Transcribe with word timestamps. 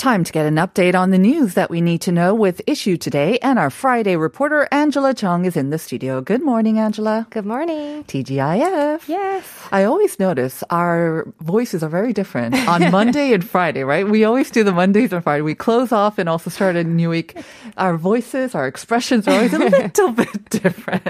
Time 0.00 0.24
to 0.24 0.32
get 0.32 0.46
an 0.46 0.54
update 0.54 0.94
on 0.94 1.10
the 1.10 1.18
news 1.18 1.52
that 1.52 1.68
we 1.68 1.82
need 1.82 2.00
to 2.00 2.10
know 2.10 2.34
with 2.34 2.62
Issue 2.66 2.96
Today, 2.96 3.38
and 3.40 3.58
our 3.58 3.68
Friday 3.68 4.16
reporter, 4.16 4.66
Angela 4.72 5.12
Chung, 5.12 5.44
is 5.44 5.58
in 5.58 5.68
the 5.68 5.78
studio. 5.78 6.22
Good 6.22 6.42
morning, 6.42 6.78
Angela. 6.78 7.26
Good 7.28 7.44
morning. 7.44 8.04
TGIF. 8.04 9.06
Yes. 9.06 9.44
I 9.70 9.84
always 9.84 10.18
notice 10.18 10.64
our 10.70 11.30
voices 11.40 11.82
are 11.82 11.90
very 11.90 12.14
different 12.14 12.54
on 12.66 12.90
Monday 12.98 13.34
and 13.34 13.46
Friday, 13.46 13.84
right? 13.84 14.08
We 14.08 14.24
always 14.24 14.50
do 14.50 14.64
the 14.64 14.72
Mondays 14.72 15.12
and 15.12 15.22
Friday. 15.22 15.42
We 15.42 15.54
close 15.54 15.92
off 15.92 16.18
and 16.18 16.30
also 16.30 16.48
start 16.48 16.76
a 16.76 16.84
new 16.84 17.10
week. 17.10 17.36
Our 17.76 17.98
voices, 17.98 18.54
our 18.54 18.66
expressions 18.66 19.28
are 19.28 19.32
always 19.32 19.52
a 19.52 19.58
little 19.58 20.12
bit 20.12 20.48
different. 20.48 21.06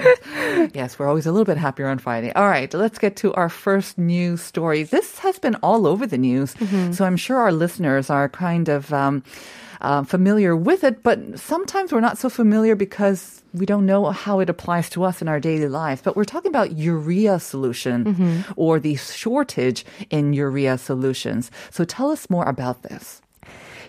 Yes, 0.75 0.99
we're 0.99 1.07
always 1.09 1.27
a 1.27 1.31
little 1.31 1.45
bit 1.45 1.59
happier 1.59 1.87
on 1.87 1.99
Friday. 1.99 2.33
All 2.33 2.49
right, 2.49 2.75
let's 2.75 2.99
get 2.99 3.15
to 3.19 3.33
our 3.35 3.49
first 3.49 3.99
news 3.99 4.41
story. 4.41 4.83
This 4.83 5.21
has 5.21 5.39
been 5.39 5.55
all 5.63 5.87
over 5.87 6.09
the 6.09 6.19
news, 6.19 6.55
mm-hmm. 6.57 6.91
so 6.91 7.05
I'm 7.05 7.17
sure 7.17 7.37
our 7.37 7.53
listeners 7.53 8.11
are 8.11 8.29
kind 8.29 8.69
of 8.69 8.80
um, 8.93 9.23
uh, 9.81 10.03
familiar 10.05 10.55
with 10.55 10.85
it, 10.85 11.03
but 11.03 11.19
sometimes 11.39 11.93
we're 11.93 12.01
not 12.09 12.19
so 12.19 12.29
familiar 12.29 12.75
because 12.77 13.43
we 13.53 13.67
don't 13.67 13.87
know 13.87 14.11
how 14.11 14.41
it 14.41 14.49
applies 14.51 14.89
to 14.91 15.03
us 15.05 15.21
in 15.23 15.29
our 15.29 15.41
daily 15.41 15.69
life. 15.69 16.03
But 16.05 16.17
we're 16.17 16.25
talking 16.35 16.51
about 16.51 16.77
urea 16.77 17.41
solution 17.41 18.45
or 18.57 18.79
the 18.79 18.97
shortage 18.97 19.85
in 20.11 20.33
urea 20.33 20.79
solutions. 20.79 21.51
So 21.71 21.85
tell 21.85 22.11
us 22.11 22.29
more 22.31 22.45
about 22.45 22.83
this. 22.83 23.23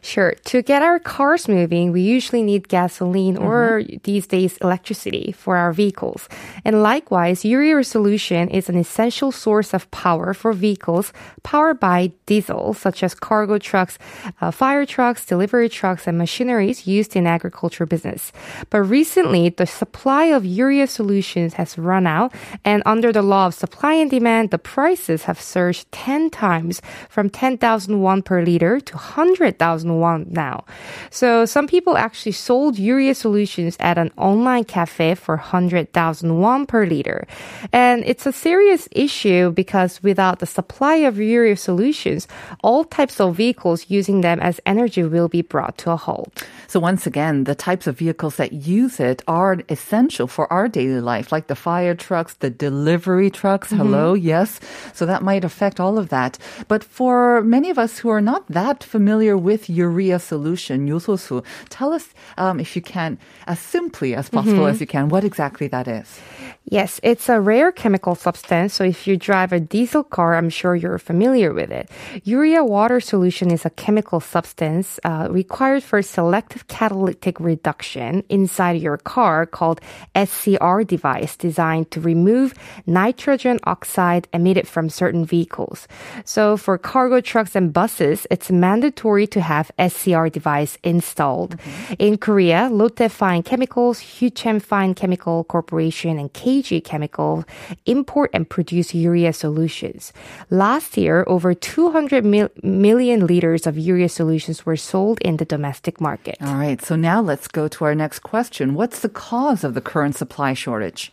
Sure. 0.03 0.33
To 0.45 0.63
get 0.63 0.81
our 0.81 0.97
cars 0.97 1.47
moving, 1.47 1.91
we 1.91 2.01
usually 2.01 2.41
need 2.41 2.67
gasoline 2.67 3.37
or 3.37 3.83
these 4.03 4.25
days 4.25 4.57
electricity 4.57 5.31
for 5.31 5.57
our 5.57 5.71
vehicles. 5.71 6.27
And 6.65 6.81
likewise, 6.81 7.45
urea 7.45 7.83
solution 7.83 8.49
is 8.49 8.67
an 8.67 8.77
essential 8.77 9.31
source 9.31 9.75
of 9.75 9.89
power 9.91 10.33
for 10.33 10.53
vehicles 10.53 11.13
powered 11.43 11.79
by 11.79 12.11
diesel, 12.25 12.73
such 12.73 13.03
as 13.03 13.13
cargo 13.13 13.59
trucks, 13.59 13.99
uh, 14.41 14.49
fire 14.49 14.87
trucks, 14.87 15.23
delivery 15.23 15.69
trucks, 15.69 16.07
and 16.07 16.17
machineries 16.17 16.87
used 16.87 17.15
in 17.15 17.27
agriculture 17.27 17.85
business. 17.85 18.31
But 18.71 18.81
recently, 18.81 19.49
the 19.49 19.67
supply 19.67 20.25
of 20.25 20.45
urea 20.45 20.87
solutions 20.87 21.53
has 21.53 21.77
run 21.77 22.07
out, 22.07 22.33
and 22.65 22.81
under 22.87 23.11
the 23.11 23.21
law 23.21 23.47
of 23.47 23.53
supply 23.53 23.93
and 23.93 24.09
demand, 24.09 24.49
the 24.49 24.57
prices 24.57 25.25
have 25.25 25.39
surged 25.39 25.91
10 25.91 26.31
times 26.31 26.81
from 27.07 27.29
10,000 27.29 28.01
won 28.01 28.23
per 28.23 28.41
liter 28.41 28.79
to 28.79 28.95
100,000 28.95 29.90
won 29.99 30.27
now. 30.29 30.63
So 31.09 31.45
some 31.45 31.67
people 31.67 31.97
actually 31.97 32.31
sold 32.33 32.79
urea 32.79 33.15
solutions 33.15 33.75
at 33.79 33.97
an 33.97 34.11
online 34.17 34.63
cafe 34.63 35.15
for 35.15 35.35
100,000 35.35 36.39
won 36.39 36.65
per 36.65 36.85
liter. 36.85 37.27
And 37.73 38.03
it's 38.05 38.25
a 38.25 38.31
serious 38.31 38.87
issue 38.91 39.51
because 39.51 40.01
without 40.03 40.39
the 40.39 40.45
supply 40.45 40.95
of 40.95 41.17
urea 41.17 41.57
solutions, 41.57 42.27
all 42.63 42.83
types 42.83 43.19
of 43.19 43.35
vehicles 43.35 43.89
using 43.89 44.21
them 44.21 44.39
as 44.39 44.59
energy 44.65 45.03
will 45.03 45.27
be 45.27 45.41
brought 45.41 45.77
to 45.79 45.91
a 45.91 45.97
halt. 45.97 46.45
So 46.67 46.79
once 46.79 47.05
again, 47.05 47.43
the 47.43 47.55
types 47.55 47.87
of 47.87 47.97
vehicles 47.97 48.37
that 48.37 48.53
use 48.53 48.99
it 48.99 49.21
are 49.27 49.59
essential 49.67 50.27
for 50.27 50.51
our 50.53 50.67
daily 50.67 51.01
life, 51.01 51.31
like 51.31 51.47
the 51.47 51.55
fire 51.55 51.95
trucks, 51.95 52.35
the 52.35 52.49
delivery 52.49 53.29
trucks. 53.29 53.67
Mm-hmm. 53.69 53.77
Hello, 53.77 54.13
yes. 54.13 54.59
So 54.93 55.05
that 55.05 55.21
might 55.21 55.43
affect 55.43 55.79
all 55.79 55.97
of 55.97 56.09
that. 56.09 56.37
But 56.67 56.83
for 56.83 57.41
many 57.41 57.69
of 57.69 57.77
us 57.77 57.97
who 57.97 58.09
are 58.09 58.21
not 58.21 58.47
that 58.47 58.83
familiar 58.83 59.37
with 59.37 59.69
urea 59.69 59.80
solution, 60.18 60.86
요소수, 60.88 61.42
tell 61.68 61.92
us 61.92 62.08
um, 62.38 62.60
if 62.60 62.76
you 62.76 62.82
can, 62.82 63.18
as 63.46 63.58
simply 63.58 64.14
as 64.14 64.28
possible 64.28 64.66
as 64.66 64.80
you 64.80 64.86
can, 64.86 65.08
what 65.08 65.24
exactly 65.24 65.68
that 65.68 65.88
is. 65.88 66.20
Yes, 66.68 66.98
it's 67.04 67.28
a 67.28 67.40
rare 67.40 67.70
chemical 67.70 68.16
substance, 68.16 68.74
so 68.74 68.82
if 68.82 69.06
you 69.06 69.16
drive 69.16 69.52
a 69.52 69.60
diesel 69.60 70.02
car, 70.02 70.34
I'm 70.34 70.50
sure 70.50 70.74
you're 70.74 70.98
familiar 70.98 71.52
with 71.52 71.70
it. 71.70 71.88
Urea 72.24 72.64
water 72.64 72.98
solution 72.98 73.52
is 73.52 73.64
a 73.64 73.70
chemical 73.70 74.18
substance 74.18 74.98
uh, 75.04 75.28
required 75.30 75.84
for 75.84 76.02
selective 76.02 76.66
catalytic 76.66 77.38
reduction 77.38 78.24
inside 78.28 78.82
your 78.82 78.96
car 78.96 79.46
called 79.46 79.80
SCR 80.16 80.82
device 80.82 81.36
designed 81.36 81.92
to 81.92 82.00
remove 82.00 82.54
nitrogen 82.86 83.60
oxide 83.64 84.26
emitted 84.32 84.66
from 84.66 84.90
certain 84.90 85.24
vehicles. 85.24 85.86
So 86.24 86.56
for 86.56 86.78
cargo 86.78 87.20
trucks 87.20 87.54
and 87.54 87.72
buses, 87.72 88.26
it's 88.28 88.50
mandatory 88.50 89.28
to 89.28 89.40
have 89.40 89.69
SCR 89.79 90.27
device 90.27 90.77
installed. 90.83 91.57
Mm-hmm. 91.57 91.93
In 91.99 92.17
Korea, 92.17 92.69
Lotte 92.71 93.09
Fine 93.11 93.43
Chemicals, 93.43 93.99
Huchem 93.99 94.61
Fine 94.61 94.95
Chemical 94.95 95.43
Corporation, 95.45 96.17
and 96.17 96.33
KG 96.33 96.83
Chemical 96.83 97.45
import 97.85 98.29
and 98.33 98.49
produce 98.49 98.93
urea 98.93 99.33
solutions. 99.33 100.13
Last 100.49 100.97
year, 100.97 101.23
over 101.27 101.53
200 101.53 102.25
mil- 102.25 102.49
million 102.63 103.25
liters 103.25 103.67
of 103.67 103.77
urea 103.77 104.09
solutions 104.09 104.65
were 104.65 104.77
sold 104.77 105.19
in 105.21 105.37
the 105.37 105.45
domestic 105.45 106.01
market. 106.01 106.37
All 106.41 106.55
right. 106.55 106.81
So 106.81 106.95
now 106.95 107.21
let's 107.21 107.47
go 107.47 107.67
to 107.67 107.85
our 107.85 107.95
next 107.95 108.19
question. 108.19 108.73
What's 108.73 108.99
the 108.99 109.09
cause 109.09 109.63
of 109.63 109.73
the 109.73 109.81
current 109.81 110.15
supply 110.15 110.53
shortage? 110.53 111.11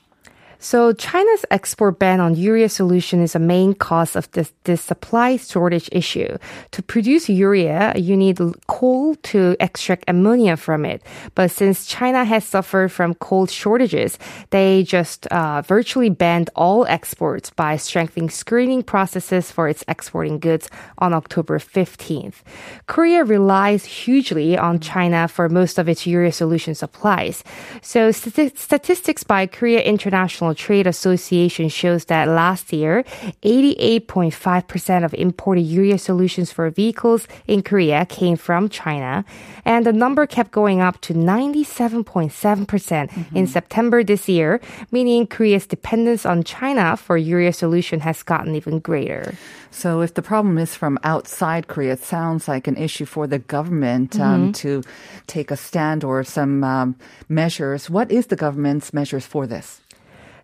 So 0.58 0.92
China's 0.92 1.44
export 1.50 1.98
ban 1.98 2.20
on 2.20 2.34
urea 2.34 2.68
solution 2.68 3.22
is 3.22 3.34
a 3.34 3.38
main 3.38 3.74
cause 3.74 4.16
of 4.16 4.30
this, 4.32 4.52
this 4.64 4.82
supply 4.82 5.36
shortage 5.36 5.88
issue. 5.92 6.36
To 6.72 6.82
produce 6.82 7.28
urea, 7.28 7.94
you 7.96 8.16
need 8.16 8.40
coal 8.66 9.14
to 9.30 9.56
extract 9.60 10.04
ammonia 10.08 10.56
from 10.56 10.84
it. 10.84 11.02
But 11.36 11.52
since 11.52 11.86
China 11.86 12.24
has 12.24 12.44
suffered 12.44 12.90
from 12.90 13.14
coal 13.14 13.46
shortages, 13.46 14.18
they 14.50 14.82
just 14.82 15.26
uh, 15.28 15.62
virtually 15.62 16.10
banned 16.10 16.50
all 16.56 16.86
exports 16.86 17.50
by 17.50 17.76
strengthening 17.76 18.30
screening 18.30 18.82
processes 18.82 19.52
for 19.52 19.68
its 19.68 19.84
exporting 19.86 20.40
goods 20.40 20.68
on 20.98 21.14
October 21.14 21.58
15th. 21.58 22.42
Korea 22.86 23.24
relies 23.24 23.84
hugely 23.84 24.58
on 24.58 24.80
China 24.80 25.28
for 25.28 25.48
most 25.48 25.78
of 25.78 25.88
its 25.88 26.06
urea 26.06 26.32
solution 26.32 26.74
supplies. 26.74 27.44
So 27.80 28.10
stati- 28.10 28.56
statistics 28.56 29.22
by 29.22 29.46
Korea 29.46 29.82
International 29.82 30.47
Trade 30.54 30.86
Association 30.86 31.68
shows 31.68 32.06
that 32.06 32.28
last 32.28 32.72
year, 32.72 33.04
88.5% 33.42 35.04
of 35.04 35.14
imported 35.14 35.62
urea 35.62 35.98
solutions 35.98 36.52
for 36.52 36.70
vehicles 36.70 37.26
in 37.46 37.62
Korea 37.62 38.06
came 38.06 38.36
from 38.36 38.68
China. 38.68 39.24
And 39.64 39.86
the 39.86 39.92
number 39.92 40.26
kept 40.26 40.50
going 40.50 40.80
up 40.80 41.00
to 41.02 41.14
97.7% 41.14 43.34
in 43.34 43.46
September 43.46 44.04
this 44.04 44.28
year, 44.28 44.60
meaning 44.90 45.26
Korea's 45.26 45.66
dependence 45.66 46.24
on 46.24 46.42
China 46.42 46.96
for 46.96 47.16
urea 47.16 47.52
solution 47.52 48.00
has 48.00 48.22
gotten 48.22 48.54
even 48.54 48.78
greater. 48.78 49.34
So 49.70 50.00
if 50.00 50.14
the 50.14 50.22
problem 50.22 50.58
is 50.58 50.74
from 50.74 50.98
outside 51.04 51.68
Korea, 51.68 51.92
it 51.92 52.02
sounds 52.02 52.48
like 52.48 52.66
an 52.66 52.76
issue 52.76 53.04
for 53.04 53.26
the 53.26 53.38
government 53.38 54.18
um, 54.18 54.52
to 54.54 54.82
take 55.26 55.50
a 55.50 55.56
stand 55.56 56.04
or 56.04 56.24
some 56.24 56.64
um, 56.64 56.96
measures. 57.28 57.90
What 57.90 58.10
is 58.10 58.26
the 58.26 58.36
government's 58.36 58.92
measures 58.92 59.26
for 59.26 59.46
this? 59.46 59.80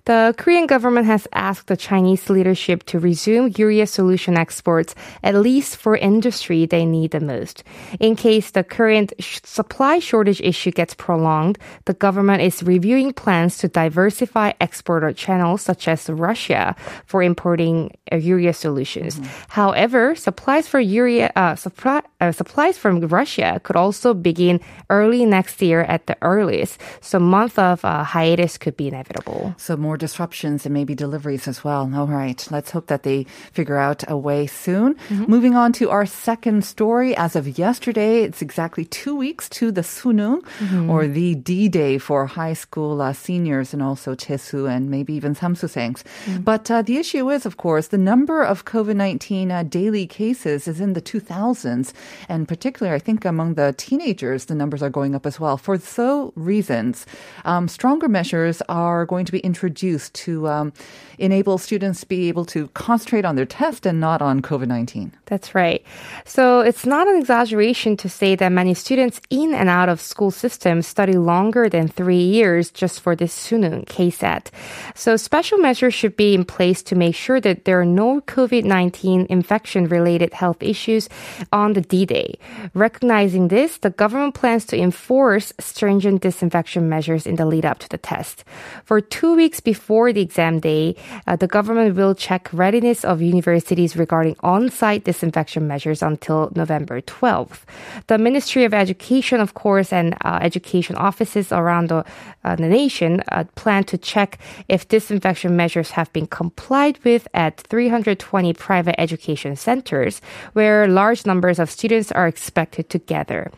The 0.07 0.35
Korean 0.37 0.67
government 0.67 1.07
has 1.07 1.27
asked 1.33 1.69
the 1.69 1.79
Chinese 1.79 2.29
leadership 2.29 2.83
to 2.93 2.99
resume 2.99 3.55
urea 3.57 3.87
solution 3.87 4.37
exports, 4.37 4.95
at 5.23 5.35
least 5.35 5.79
for 5.79 5.97
industry 5.97 6.67
they 6.67 6.85
need 6.85 7.13
the 7.13 7.21
most. 7.21 7.65
In 8.01 8.15
case 8.15 8.51
the 8.51 8.65
current 8.65 9.15
sh- 9.19 9.41
supply 9.45 10.01
shortage 10.01 10.43
issue 10.43 10.73
gets 10.73 10.93
prolonged, 10.93 11.57
the 11.87 11.95
government 11.95 12.43
is 12.43 12.63
reviewing 12.63 13.15
plans 13.15 13.57
to 13.59 13.69
diversify 13.69 14.53
exporter 14.61 15.11
channels 15.15 15.63
such 15.63 15.89
as 15.89 16.11
Russia 16.11 16.77
for 17.07 17.23
importing 17.23 17.97
uh, 18.13 18.17
urea 18.17 18.53
solutions. 18.53 19.23
However, 19.49 20.15
supplies 20.15 20.69
for 20.69 20.81
urea 20.81 21.33
uh, 21.35 21.57
supply, 21.57 22.03
uh, 22.21 22.33
supplies 22.33 22.77
from 22.77 23.01
Russia 23.01 23.59
could 23.65 23.77
also 23.77 24.13
begin 24.13 24.61
early 24.91 25.25
next 25.25 25.63
year 25.63 25.81
at 25.81 26.07
the 26.09 26.17
earliest. 26.21 26.79
So, 27.01 27.19
month 27.19 27.59
of 27.59 27.83
uh, 27.87 28.05
hiatus 28.05 28.59
could 28.59 28.77
be 28.77 28.89
inevitable. 28.89 29.55
So 29.57 29.79
more 29.79 29.94
more 29.95 30.09
disruptions 30.09 30.67
and 30.67 30.75
maybe 30.75 30.93
deliveries 30.93 31.47
as 31.47 31.63
well. 31.63 31.89
All 31.95 32.09
right. 32.09 32.41
Let's 32.51 32.73
hope 32.73 32.89
that 32.89 33.05
they 33.05 33.27
figure 33.53 33.79
out 33.79 34.03
a 34.11 34.19
way 34.19 34.49
soon. 34.49 34.97
Moving 35.29 35.55
on 35.55 35.73
to 35.75 35.91
our 35.91 36.05
second 36.05 36.65
story. 36.65 37.15
As 37.17 37.37
of 37.37 37.47
yesterday, 37.57 38.25
it's 38.27 38.43
exactly 38.43 38.85
two 38.87 39.15
weeks 39.15 39.49
to 39.51 39.71
the 39.71 39.83
Sunung 39.83 40.43
or 40.91 41.07
the 41.07 41.37
D-Day 41.37 41.99
for 41.99 42.27
high 42.27 42.55
school 42.55 43.01
uh, 43.01 43.13
seniors 43.13 43.73
and 43.73 43.83
also 43.83 44.17
Chesu 44.17 44.69
and 44.69 44.91
maybe 44.91 45.15
even 45.15 45.37
Samsusengs. 45.37 46.03
But 46.43 46.69
uh, 46.73 46.83
the 46.83 46.97
issue 46.97 47.31
is, 47.31 47.47
of 47.47 47.57
course, 47.57 47.87
the 47.95 48.05
number 48.13 48.43
of 48.43 48.65
COVID-19 48.65 49.53
uh, 49.53 49.63
daily 49.63 50.09
cases 50.09 50.67
is 50.67 50.81
in 50.81 50.95
the 50.95 51.03
2000s. 51.03 51.93
And 52.29 52.49
particularly, 52.49 52.97
I 52.97 52.99
think 52.99 53.25
among 53.25 53.55
the 53.55 53.73
teenagers, 53.79 54.47
the 54.47 54.57
numbers 54.57 54.83
are 54.83 54.91
going 54.91 55.15
up 55.15 55.25
as 55.25 55.39
well. 55.39 55.57
For 55.57 55.79
so 55.79 56.33
reasons, 56.35 57.07
um, 57.45 57.69
stronger 57.69 58.09
measures 58.09 58.61
are 58.69 59.07
going 59.07 59.25
to 59.27 59.33
be 59.33 59.39
introduced 59.39 59.84
to 59.93 60.49
um, 60.49 60.73
enable 61.19 61.59
students 61.59 62.01
to 62.01 62.07
be 62.07 62.29
able 62.29 62.45
to 62.47 62.69
concentrate 62.69 63.25
on 63.25 63.37
their 63.37 63.47
test 63.47 63.87
and 63.87 64.01
not 64.01 64.23
on 64.23 64.43
COVID 64.43 64.67
19. 64.67 65.13
That's 65.27 65.55
right. 65.55 65.85
So 66.25 66.61
it's 66.61 66.87
not 66.87 67.09
an 67.09 67.17
exaggeration 67.19 67.97
to 67.99 68.09
say 68.09 68.37
that 68.37 68.51
many 68.51 68.75
students 68.75 69.21
in 69.31 69.55
and 69.55 69.69
out 69.69 69.89
of 69.89 70.01
school 70.01 70.31
systems 70.31 70.87
study 70.87 71.15
longer 71.15 71.69
than 71.69 71.89
three 71.89 72.23
years 72.23 72.71
just 72.71 73.01
for 73.01 73.15
this 73.15 73.35
Sunung 73.35 73.85
KSAT. 73.87 74.51
So 74.95 75.17
special 75.17 75.59
measures 75.59 75.95
should 75.95 76.17
be 76.17 76.35
in 76.35 76.45
place 76.45 76.83
to 76.85 76.95
make 76.95 77.15
sure 77.15 77.41
that 77.41 77.65
there 77.65 77.81
are 77.81 77.85
no 77.85 78.21
COVID-19 78.23 79.27
infection 79.27 79.87
related 79.89 80.33
health 80.33 80.63
issues 80.63 81.09
on 81.53 81.75
the 81.75 81.81
D-Day. 81.81 82.39
Recognizing 82.75 83.49
this, 83.49 83.79
the 83.79 83.91
government 83.91 84.35
plans 84.35 84.65
to 84.67 84.79
enforce 84.79 85.53
stringent 85.61 86.23
disinfection 86.23 86.89
measures 86.89 87.27
in 87.27 87.37
the 87.37 87.47
lead 87.47 87.65
up 87.65 87.79
to 87.81 87.89
the 87.89 87.99
test. 87.99 88.45
For 88.85 89.01
two 89.01 89.35
weeks 89.37 89.61
before 89.61 89.74
the 89.75 90.21
exam 90.21 90.61
day, 90.61 90.97
uh, 91.27 91.37
the 91.37 91.47
government 91.47 91.97
will 91.97 92.15
check 92.15 92.49
readiness 92.53 93.05
of 93.05 93.21
universities 93.21 93.97
regarding 93.97 94.37
on-site 94.41 95.05
disinfection 95.05 95.67
measures 95.67 96.03
until 96.03 96.51
November 96.55 97.01
12th. 97.01 97.61
The 98.07 98.19
Ministry 98.19 98.65
of 98.65 98.75
Education, 98.75 99.41
of 99.41 99.55
course, 99.55 99.93
and 99.93 100.15
uh, 100.25 100.39
education 100.43 100.97
offices 100.97 101.53
around 101.53 101.89
the, 101.89 102.05
uh, 102.45 102.57
the 102.57 102.69
nation 102.69 103.23
uh, 103.33 103.45
plan 103.55 103.85
to 103.85 103.99
check 103.99 104.39
if 104.69 104.89
disinfection 104.89 105.57
measures 105.57 105.91
have 105.93 106.13
been 106.13 106.27
complied 106.27 106.99
with 107.05 107.29
at 107.35 107.61
320 107.61 108.53
private 108.55 109.01
education 109.01 109.57
centers, 109.57 110.21
where 110.53 110.89
large 110.89 111.27
numbers 111.27 111.59
of 111.59 111.71
students 111.71 112.13
are 112.13 112.27
expected 112.27 112.89
to 112.91 112.99
gather. 112.99 113.51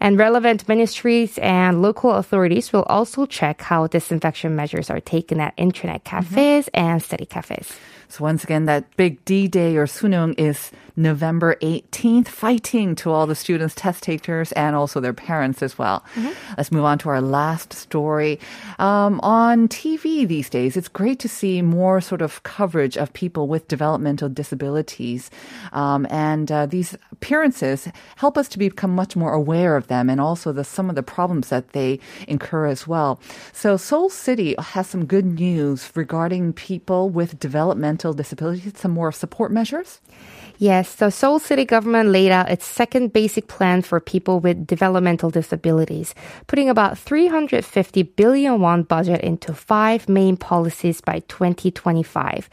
And 0.00 0.18
relevant 0.18 0.68
ministries 0.68 1.38
and 1.38 1.82
local 1.82 2.12
authorities 2.12 2.72
will 2.72 2.84
also 2.84 3.26
check 3.26 3.60
how 3.62 3.86
disinfection 3.86 4.54
measures 4.56 4.90
are 4.90 5.00
taken 5.00 5.40
at 5.40 5.54
internet 5.62 6.04
mm-hmm. 6.04 6.16
cafes 6.16 6.68
and 6.74 7.02
study 7.02 7.26
cafes. 7.26 7.72
So 8.08 8.24
once 8.24 8.44
again, 8.44 8.66
that 8.66 8.84
big 8.96 9.24
D-Day 9.24 9.76
or 9.76 9.86
Sunung 9.86 10.34
is 10.36 10.70
November 10.96 11.56
18th, 11.62 12.28
fighting 12.28 12.94
to 12.96 13.10
all 13.10 13.26
the 13.26 13.34
students, 13.34 13.74
test 13.74 14.02
takers, 14.02 14.52
and 14.52 14.76
also 14.76 15.00
their 15.00 15.12
parents 15.12 15.62
as 15.62 15.78
well. 15.78 16.04
Let's 16.56 16.72
move 16.72 16.84
on 16.84 16.98
to 16.98 17.08
our 17.08 17.20
last 17.20 17.72
story. 17.72 18.38
Um, 18.78 19.20
on 19.20 19.68
TV 19.68 20.26
these 20.26 20.50
days, 20.50 20.76
it's 20.76 20.88
great 20.88 21.18
to 21.20 21.28
see 21.28 21.62
more 21.62 22.00
sort 22.00 22.22
of 22.22 22.42
coverage 22.42 22.96
of 22.96 23.12
people 23.12 23.48
with 23.48 23.68
developmental 23.68 24.28
disabilities. 24.28 25.30
Um, 25.72 26.06
and 26.10 26.50
uh, 26.50 26.66
these 26.66 26.96
appearances 27.10 27.88
help 28.16 28.36
us 28.36 28.48
to 28.48 28.58
become 28.58 28.94
much 28.94 29.16
more 29.16 29.32
aware 29.32 29.76
of 29.76 29.86
them 29.86 30.10
and 30.10 30.20
also 30.20 30.52
the, 30.52 30.64
some 30.64 30.88
of 30.88 30.96
the 30.96 31.02
problems 31.02 31.48
that 31.48 31.70
they 31.72 31.98
incur 32.28 32.66
as 32.66 32.86
well. 32.86 33.20
So 33.52 33.76
Seoul 33.76 34.10
City 34.10 34.54
has 34.58 34.86
some 34.86 35.06
good 35.06 35.24
news 35.24 35.90
regarding 35.94 36.52
people 36.52 37.08
with 37.10 37.38
developmental 37.38 38.12
disabilities, 38.12 38.72
some 38.76 38.92
more 38.92 39.12
support 39.12 39.52
measures. 39.52 40.00
Yes, 40.62 40.94
the 40.94 41.10
Seoul 41.10 41.40
City 41.40 41.64
government 41.64 42.10
laid 42.10 42.30
out 42.30 42.48
its 42.48 42.64
second 42.64 43.12
basic 43.12 43.48
plan 43.48 43.82
for 43.82 43.98
people 43.98 44.38
with 44.38 44.64
developmental 44.64 45.28
disabilities, 45.28 46.14
putting 46.46 46.68
about 46.68 46.96
350 46.96 48.04
billion 48.14 48.60
won 48.60 48.84
budget 48.84 49.22
into 49.22 49.54
five 49.54 50.08
main 50.08 50.36
policies 50.36 51.00
by 51.00 51.18
2025. 51.26 52.48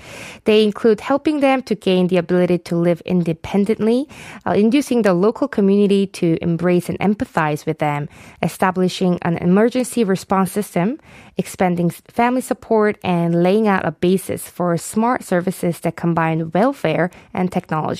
They 0.45 0.63
include 0.63 1.01
helping 1.01 1.41
them 1.41 1.61
to 1.61 1.75
gain 1.75 2.07
the 2.07 2.17
ability 2.17 2.57
to 2.57 2.75
live 2.75 2.99
independently, 3.01 4.09
uh, 4.43 4.53
inducing 4.53 5.03
the 5.03 5.13
local 5.13 5.47
community 5.47 6.07
to 6.07 6.35
embrace 6.41 6.89
and 6.89 6.97
empathize 6.97 7.67
with 7.67 7.77
them, 7.77 8.09
establishing 8.41 9.19
an 9.21 9.37
emergency 9.37 10.03
response 10.03 10.51
system, 10.51 10.99
expanding 11.37 11.91
family 11.91 12.41
support, 12.41 12.97
and 13.03 13.43
laying 13.43 13.67
out 13.67 13.85
a 13.85 13.91
basis 13.91 14.49
for 14.49 14.75
smart 14.77 15.23
services 15.23 15.81
that 15.81 15.95
combine 15.95 16.49
welfare 16.55 17.11
and 17.35 17.51
technology. 17.51 17.98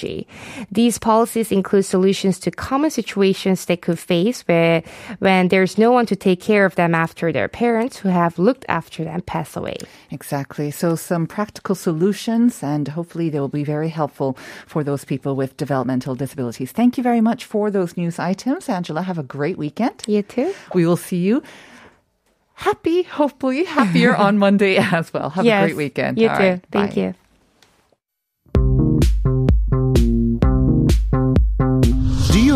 These 0.72 1.00
policies 1.00 1.51
include 1.51 1.86
solutions 1.86 2.40
to 2.40 2.51
common 2.51 2.92
situations 2.92 3.66
they 3.66 3.78
could 3.78 4.00
face 4.00 4.42
where 4.48 4.84
when 5.19 5.48
there's 5.50 5.78
no 5.78 5.92
one 5.92 6.06
to 6.07 6.16
take 6.16 6.42
care 6.42 6.66
of 6.66 6.75
them 6.75 6.94
after 6.96 7.31
their 7.31 7.48
parents 7.48 7.98
who 7.98 8.10
have 8.10 8.40
looked 8.40 8.66
after 8.68 9.04
them 9.04 9.22
pass 9.22 9.56
away. 9.56 9.78
Exactly. 10.12 10.72
So 10.72 10.96
some 10.96 11.28
practical 11.28 11.75
solutions 11.75 12.63
and 12.63 12.88
hopefully 12.88 13.30
they 13.30 13.40
will 13.40 13.48
be 13.48 13.63
very 13.63 13.90
helpful 13.90 14.38
for 14.68 14.84
those 14.84 15.06
people 15.06 15.36
with 15.36 15.57
developmental 15.57 16.16
disabilities. 16.16 16.72
Thank 16.72 16.98
you 16.98 17.04
very 17.04 17.22
much 17.22 17.45
for 17.45 17.72
those 17.72 17.98
news 17.98 18.19
items. 18.19 18.69
Angela, 18.69 19.02
have 19.02 19.18
a 19.18 19.24
great 19.24 19.57
weekend. 19.57 20.04
You 20.07 20.24
too? 20.24 20.54
We 20.74 20.86
will 20.86 20.98
see 20.98 21.18
you 21.18 21.44
happy, 22.60 23.04
hopefully 23.04 23.63
happier 23.63 24.16
on 24.28 24.38
Monday 24.38 24.78
as 24.78 25.13
well. 25.13 25.30
Have 25.31 25.45
yes, 25.45 25.63
a 25.63 25.68
great 25.68 25.78
weekend. 25.78 26.19
You 26.19 26.30
All 26.30 26.38
too. 26.38 26.44
right, 26.44 26.62
Thank 26.72 26.95
bye. 26.95 27.02
you. 27.02 27.13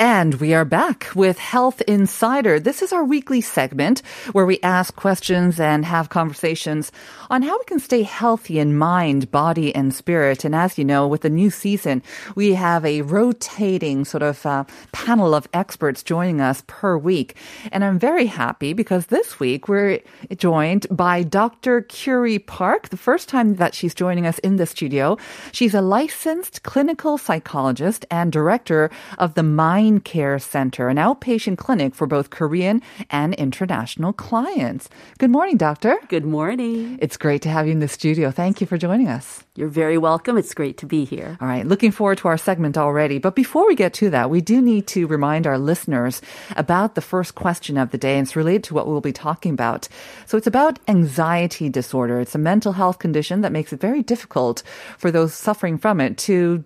And 0.00 0.36
we 0.36 0.54
are 0.54 0.64
back 0.64 1.08
with 1.14 1.38
Health 1.38 1.82
Insider. 1.82 2.58
This 2.58 2.80
is 2.80 2.90
our 2.90 3.04
weekly 3.04 3.42
segment 3.42 4.00
where 4.32 4.46
we 4.46 4.58
ask 4.62 4.96
questions 4.96 5.60
and 5.60 5.84
have 5.84 6.08
conversations 6.08 6.90
on 7.28 7.42
how 7.42 7.58
we 7.58 7.64
can 7.66 7.78
stay 7.78 8.00
healthy 8.00 8.58
in 8.58 8.78
mind, 8.78 9.30
body, 9.30 9.74
and 9.74 9.94
spirit. 9.94 10.42
And 10.42 10.54
as 10.54 10.78
you 10.78 10.86
know, 10.86 11.06
with 11.06 11.20
the 11.20 11.28
new 11.28 11.50
season, 11.50 12.02
we 12.34 12.54
have 12.54 12.86
a 12.86 13.02
rotating 13.02 14.06
sort 14.06 14.22
of 14.22 14.46
uh, 14.46 14.64
panel 14.92 15.34
of 15.34 15.46
experts 15.52 16.02
joining 16.02 16.40
us 16.40 16.64
per 16.66 16.96
week. 16.96 17.36
And 17.70 17.84
I'm 17.84 17.98
very 17.98 18.24
happy 18.24 18.72
because 18.72 19.08
this 19.08 19.38
week 19.38 19.68
we're 19.68 20.00
joined 20.34 20.86
by 20.90 21.24
Dr. 21.24 21.82
Curie 21.82 22.38
Park, 22.38 22.88
the 22.88 22.96
first 22.96 23.28
time 23.28 23.56
that 23.56 23.74
she's 23.74 23.94
joining 23.94 24.26
us 24.26 24.38
in 24.38 24.56
the 24.56 24.64
studio. 24.64 25.18
She's 25.52 25.74
a 25.74 25.82
licensed 25.82 26.62
clinical 26.62 27.18
psychologist 27.18 28.06
and 28.10 28.32
director 28.32 28.90
of 29.18 29.34
the 29.34 29.42
Mind 29.42 29.89
Care 29.98 30.38
Center, 30.38 30.88
an 30.88 30.98
outpatient 30.98 31.58
clinic 31.58 31.96
for 31.96 32.06
both 32.06 32.30
Korean 32.30 32.80
and 33.10 33.34
international 33.34 34.12
clients. 34.12 34.88
Good 35.18 35.30
morning, 35.30 35.56
doctor. 35.56 35.96
Good 36.06 36.24
morning. 36.24 36.98
It's 37.02 37.16
great 37.16 37.42
to 37.42 37.48
have 37.48 37.66
you 37.66 37.72
in 37.72 37.80
the 37.80 37.88
studio. 37.88 38.30
Thank 38.30 38.60
you 38.60 38.68
for 38.68 38.78
joining 38.78 39.08
us. 39.08 39.42
You're 39.56 39.68
very 39.68 39.98
welcome. 39.98 40.38
It's 40.38 40.54
great 40.54 40.76
to 40.78 40.86
be 40.86 41.04
here. 41.04 41.36
All 41.40 41.48
right, 41.48 41.66
looking 41.66 41.90
forward 41.90 42.18
to 42.18 42.28
our 42.28 42.38
segment 42.38 42.78
already. 42.78 43.18
But 43.18 43.34
before 43.34 43.66
we 43.66 43.74
get 43.74 43.92
to 43.94 44.10
that, 44.10 44.30
we 44.30 44.40
do 44.40 44.62
need 44.62 44.86
to 44.88 45.08
remind 45.08 45.46
our 45.46 45.58
listeners 45.58 46.22
about 46.56 46.94
the 46.94 47.00
first 47.00 47.34
question 47.34 47.76
of 47.76 47.90
the 47.90 47.98
day, 47.98 48.16
and 48.16 48.26
it's 48.26 48.36
related 48.36 48.64
to 48.64 48.74
what 48.74 48.86
we'll 48.86 49.00
be 49.00 49.12
talking 49.12 49.52
about. 49.52 49.88
So 50.26 50.38
it's 50.38 50.46
about 50.46 50.78
anxiety 50.86 51.68
disorder. 51.68 52.20
It's 52.20 52.34
a 52.34 52.38
mental 52.38 52.72
health 52.72 52.98
condition 52.98 53.40
that 53.40 53.52
makes 53.52 53.72
it 53.72 53.80
very 53.80 54.02
difficult 54.02 54.62
for 54.98 55.10
those 55.10 55.34
suffering 55.34 55.78
from 55.78 56.00
it 56.00 56.16
to 56.18 56.64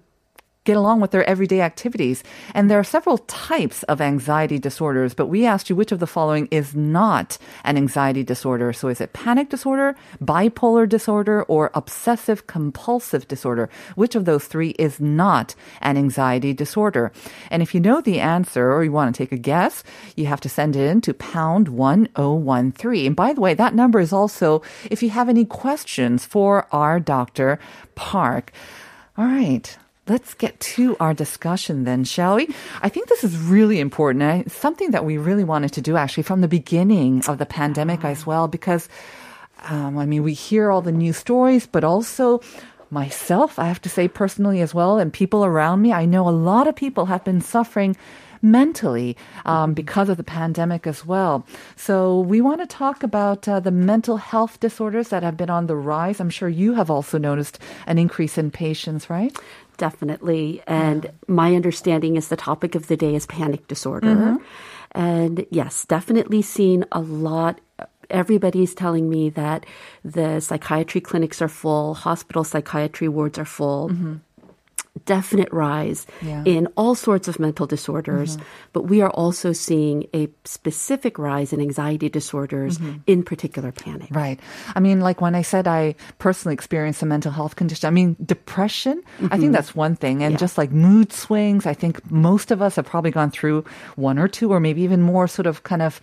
get 0.64 0.76
along 0.76 1.00
with 1.00 1.10
their 1.10 1.28
everyday 1.28 1.60
activities. 1.60 2.24
And 2.54 2.70
there 2.70 2.78
are 2.78 2.84
several 2.84 3.18
types 3.18 3.82
of 3.84 4.00
anxiety 4.00 4.58
disorders, 4.58 5.14
but 5.14 5.26
we 5.26 5.46
asked 5.46 5.70
you 5.70 5.76
which 5.76 5.92
of 5.92 6.00
the 6.00 6.06
following 6.06 6.48
is 6.50 6.74
not 6.74 7.38
an 7.64 7.76
anxiety 7.76 8.22
disorder. 8.22 8.72
So 8.72 8.88
is 8.88 9.00
it 9.00 9.12
panic 9.12 9.50
disorder, 9.50 9.94
bipolar 10.22 10.88
disorder, 10.88 11.42
or 11.44 11.70
obsessive 11.74 12.46
compulsive 12.46 13.28
disorder? 13.28 13.68
Which 13.94 14.14
of 14.14 14.24
those 14.24 14.46
three 14.46 14.70
is 14.70 15.00
not 15.00 15.54
an 15.80 15.96
anxiety 15.96 16.52
disorder? 16.54 17.12
And 17.50 17.62
if 17.62 17.74
you 17.74 17.80
know 17.80 18.00
the 18.00 18.20
answer 18.20 18.72
or 18.72 18.84
you 18.84 18.92
want 18.92 19.14
to 19.14 19.18
take 19.18 19.32
a 19.32 19.36
guess, 19.36 19.84
you 20.16 20.26
have 20.26 20.40
to 20.40 20.48
send 20.48 20.76
it 20.76 20.88
in 20.88 21.00
to 21.02 21.14
pound 21.14 21.68
1013. 21.68 23.06
And 23.06 23.16
by 23.16 23.32
the 23.32 23.40
way, 23.40 23.54
that 23.54 23.74
number 23.74 24.00
is 24.00 24.12
also 24.12 24.62
if 24.90 25.02
you 25.02 25.10
have 25.10 25.28
any 25.28 25.44
questions 25.44 26.24
for 26.24 26.66
our 26.72 26.98
Dr. 26.98 27.58
Park. 27.94 28.52
All 29.16 29.26
right. 29.26 29.76
Let's 30.06 30.34
get 30.34 30.60
to 30.76 30.98
our 31.00 31.14
discussion 31.14 31.84
then, 31.84 32.04
shall 32.04 32.36
we? 32.36 32.54
I 32.82 32.90
think 32.90 33.08
this 33.08 33.24
is 33.24 33.38
really 33.38 33.80
important. 33.80 34.46
It's 34.46 34.54
something 34.54 34.90
that 34.90 35.06
we 35.06 35.16
really 35.16 35.44
wanted 35.44 35.72
to 35.72 35.80
do 35.80 35.96
actually 35.96 36.24
from 36.24 36.42
the 36.42 36.48
beginning 36.48 37.24
of 37.26 37.38
the 37.38 37.46
pandemic 37.46 38.04
as 38.04 38.26
well, 38.26 38.46
because, 38.46 38.90
um, 39.70 39.96
I 39.96 40.04
mean, 40.04 40.22
we 40.22 40.34
hear 40.34 40.70
all 40.70 40.82
the 40.82 40.92
news 40.92 41.16
stories, 41.16 41.66
but 41.66 41.84
also 41.84 42.42
myself, 42.90 43.58
I 43.58 43.66
have 43.66 43.80
to 43.80 43.88
say 43.88 44.06
personally 44.06 44.60
as 44.60 44.74
well, 44.74 44.98
and 44.98 45.10
people 45.10 45.42
around 45.42 45.80
me, 45.80 45.90
I 45.90 46.04
know 46.04 46.28
a 46.28 46.30
lot 46.30 46.68
of 46.68 46.76
people 46.76 47.06
have 47.06 47.24
been 47.24 47.40
suffering 47.40 47.96
mentally 48.42 49.16
um, 49.46 49.72
because 49.72 50.10
of 50.10 50.18
the 50.18 50.22
pandemic 50.22 50.86
as 50.86 51.06
well. 51.06 51.46
So 51.76 52.20
we 52.20 52.42
want 52.42 52.60
to 52.60 52.66
talk 52.66 53.02
about 53.02 53.48
uh, 53.48 53.58
the 53.58 53.70
mental 53.70 54.18
health 54.18 54.60
disorders 54.60 55.08
that 55.08 55.22
have 55.22 55.38
been 55.38 55.48
on 55.48 55.66
the 55.66 55.76
rise. 55.76 56.20
I'm 56.20 56.28
sure 56.28 56.50
you 56.50 56.74
have 56.74 56.90
also 56.90 57.16
noticed 57.16 57.58
an 57.86 57.96
increase 57.96 58.36
in 58.36 58.50
patients, 58.50 59.08
right? 59.08 59.34
Definitely. 59.76 60.62
And 60.66 61.10
my 61.26 61.54
understanding 61.54 62.16
is 62.16 62.28
the 62.28 62.36
topic 62.36 62.74
of 62.74 62.86
the 62.86 62.96
day 62.96 63.14
is 63.14 63.26
panic 63.26 63.66
disorder. 63.66 64.14
Mm-hmm. 64.14 64.36
And 64.92 65.46
yes, 65.50 65.84
definitely 65.84 66.42
seen 66.42 66.84
a 66.92 67.00
lot. 67.00 67.60
Everybody's 68.10 68.74
telling 68.74 69.08
me 69.08 69.30
that 69.30 69.66
the 70.04 70.40
psychiatry 70.40 71.00
clinics 71.00 71.42
are 71.42 71.48
full, 71.48 71.94
hospital 71.94 72.44
psychiatry 72.44 73.08
wards 73.08 73.38
are 73.38 73.44
full. 73.44 73.88
Mm-hmm. 73.88 74.14
Definite 75.06 75.52
rise 75.52 76.06
Yeah. 76.22 76.42
in 76.44 76.66
all 76.76 76.94
sorts 76.94 77.28
of 77.28 77.38
mental 77.38 77.66
disorders, 77.66 78.38
but 78.72 78.82
we 78.88 79.02
are 79.02 79.10
also 79.10 79.52
seeing 79.52 80.06
a 80.14 80.28
specific 80.44 81.18
rise 81.18 81.52
in 81.52 81.60
anxiety 81.60 82.08
disorders, 82.08 82.78
in 83.06 83.22
particular 83.22 83.70
panic. 83.72 84.08
Right. 84.10 84.40
I 84.74 84.80
mean, 84.80 85.00
like 85.00 85.20
when 85.20 85.34
I 85.34 85.42
said 85.42 85.66
I 85.68 85.94
personally 86.18 86.54
experienced 86.54 87.02
a 87.02 87.06
mental 87.06 87.32
health 87.32 87.56
condition, 87.56 87.86
I 87.86 87.90
mean, 87.90 88.16
depression, 88.24 89.02
I 89.30 89.38
think 89.38 89.52
that's 89.52 89.74
one 89.76 89.94
thing. 89.96 90.22
And 90.22 90.32
Yeah. 90.32 90.38
just 90.38 90.56
like 90.56 90.72
mood 90.72 91.12
swings, 91.12 91.66
I 91.66 91.74
think 91.74 92.00
most 92.10 92.50
of 92.50 92.62
us 92.62 92.76
have 92.76 92.86
probably 92.86 93.10
gone 93.10 93.30
through 93.30 93.64
one 93.96 94.18
or 94.18 94.28
two 94.28 94.52
or 94.52 94.60
maybe 94.60 94.82
even 94.82 95.02
more 95.02 95.28
sort 95.28 95.46
of 95.46 95.62
kind 95.64 95.82
of 95.82 96.00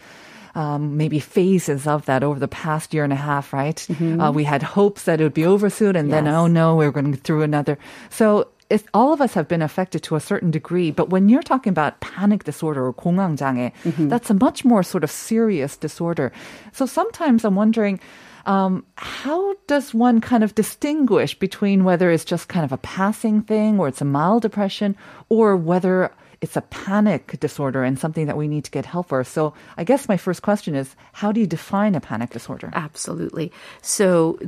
um, 0.54 0.98
maybe 0.98 1.20
phases 1.20 1.88
of 1.88 2.06
that 2.08 2.24
over 2.24 2.38
the 2.38 2.48
past 2.48 2.94
year 2.94 3.06
and 3.06 3.14
a 3.14 3.16
half, 3.16 3.54
right? 3.54 3.88
Uh, 4.20 4.32
we 4.36 4.44
had 4.44 4.62
hopes 4.62 5.04
that 5.04 5.22
it 5.22 5.24
would 5.24 5.34
be 5.34 5.46
over 5.46 5.70
soon, 5.70 5.96
and 5.96 6.12
then, 6.12 6.28
oh 6.28 6.46
no, 6.48 6.76
we're 6.76 6.92
going 6.92 7.16
through 7.16 7.42
another. 7.42 7.78
So 8.10 8.48
all 8.93 9.13
of 9.13 9.21
us 9.21 9.35
have 9.35 9.47
been 9.47 9.63
affected 9.63 10.03
to 10.03 10.17
a 10.17 10.21
certain 10.21 10.51
degree. 10.51 10.91
But 10.91 11.11
when 11.11 11.29
you're 11.29 11.43
talking 11.43 11.71
about 11.71 12.01
panic 12.01 12.45
disorder 12.45 12.85
or 12.87 12.93
공황장애, 12.93 13.73
that's 14.09 14.31
a 14.31 14.35
much 14.35 14.65
more 14.65 14.83
sort 14.83 15.05
of 15.05 15.11
serious 15.11 15.77
disorder. 15.77 16.33
So 16.73 16.87
sometimes 16.87 17.45
I'm 17.45 17.55
wondering, 17.55 18.01
um, 18.47 18.85
how 18.97 19.55
does 19.67 19.95
one 19.95 20.21
kind 20.21 20.43
of 20.43 20.55
distinguish 20.55 21.39
between 21.39 21.85
whether 21.85 22.11
it's 22.11 22.25
just 22.25 22.49
kind 22.49 22.65
of 22.65 22.73
a 22.73 22.79
passing 22.79 23.43
thing 23.43 23.79
or 23.79 23.89
it's 23.89 24.01
a 24.01 24.05
mild 24.05 24.43
depression 24.43 24.97
or 25.29 25.57
whether 25.57 26.13
it's 26.41 26.57
a 26.57 26.61
panic 26.63 27.39
disorder 27.41 27.83
and 27.83 27.99
something 27.99 28.27
that 28.27 28.37
we 28.37 28.47
need 28.47 28.65
to 28.65 28.71
get 28.71 28.87
help 28.87 29.09
for? 29.09 29.25
So 29.25 29.55
I 29.77 29.85
guess 29.85 30.09
my 30.09 30.17
first 30.17 30.43
question 30.43 30.75
is, 30.75 30.95
how 31.13 31.33
do 31.33 31.41
you 31.41 31.47
define 31.47 31.95
a 31.95 32.01
panic 32.01 32.31
disorder? 32.31 32.71
Absolutely. 32.75 33.53
So 33.83 34.39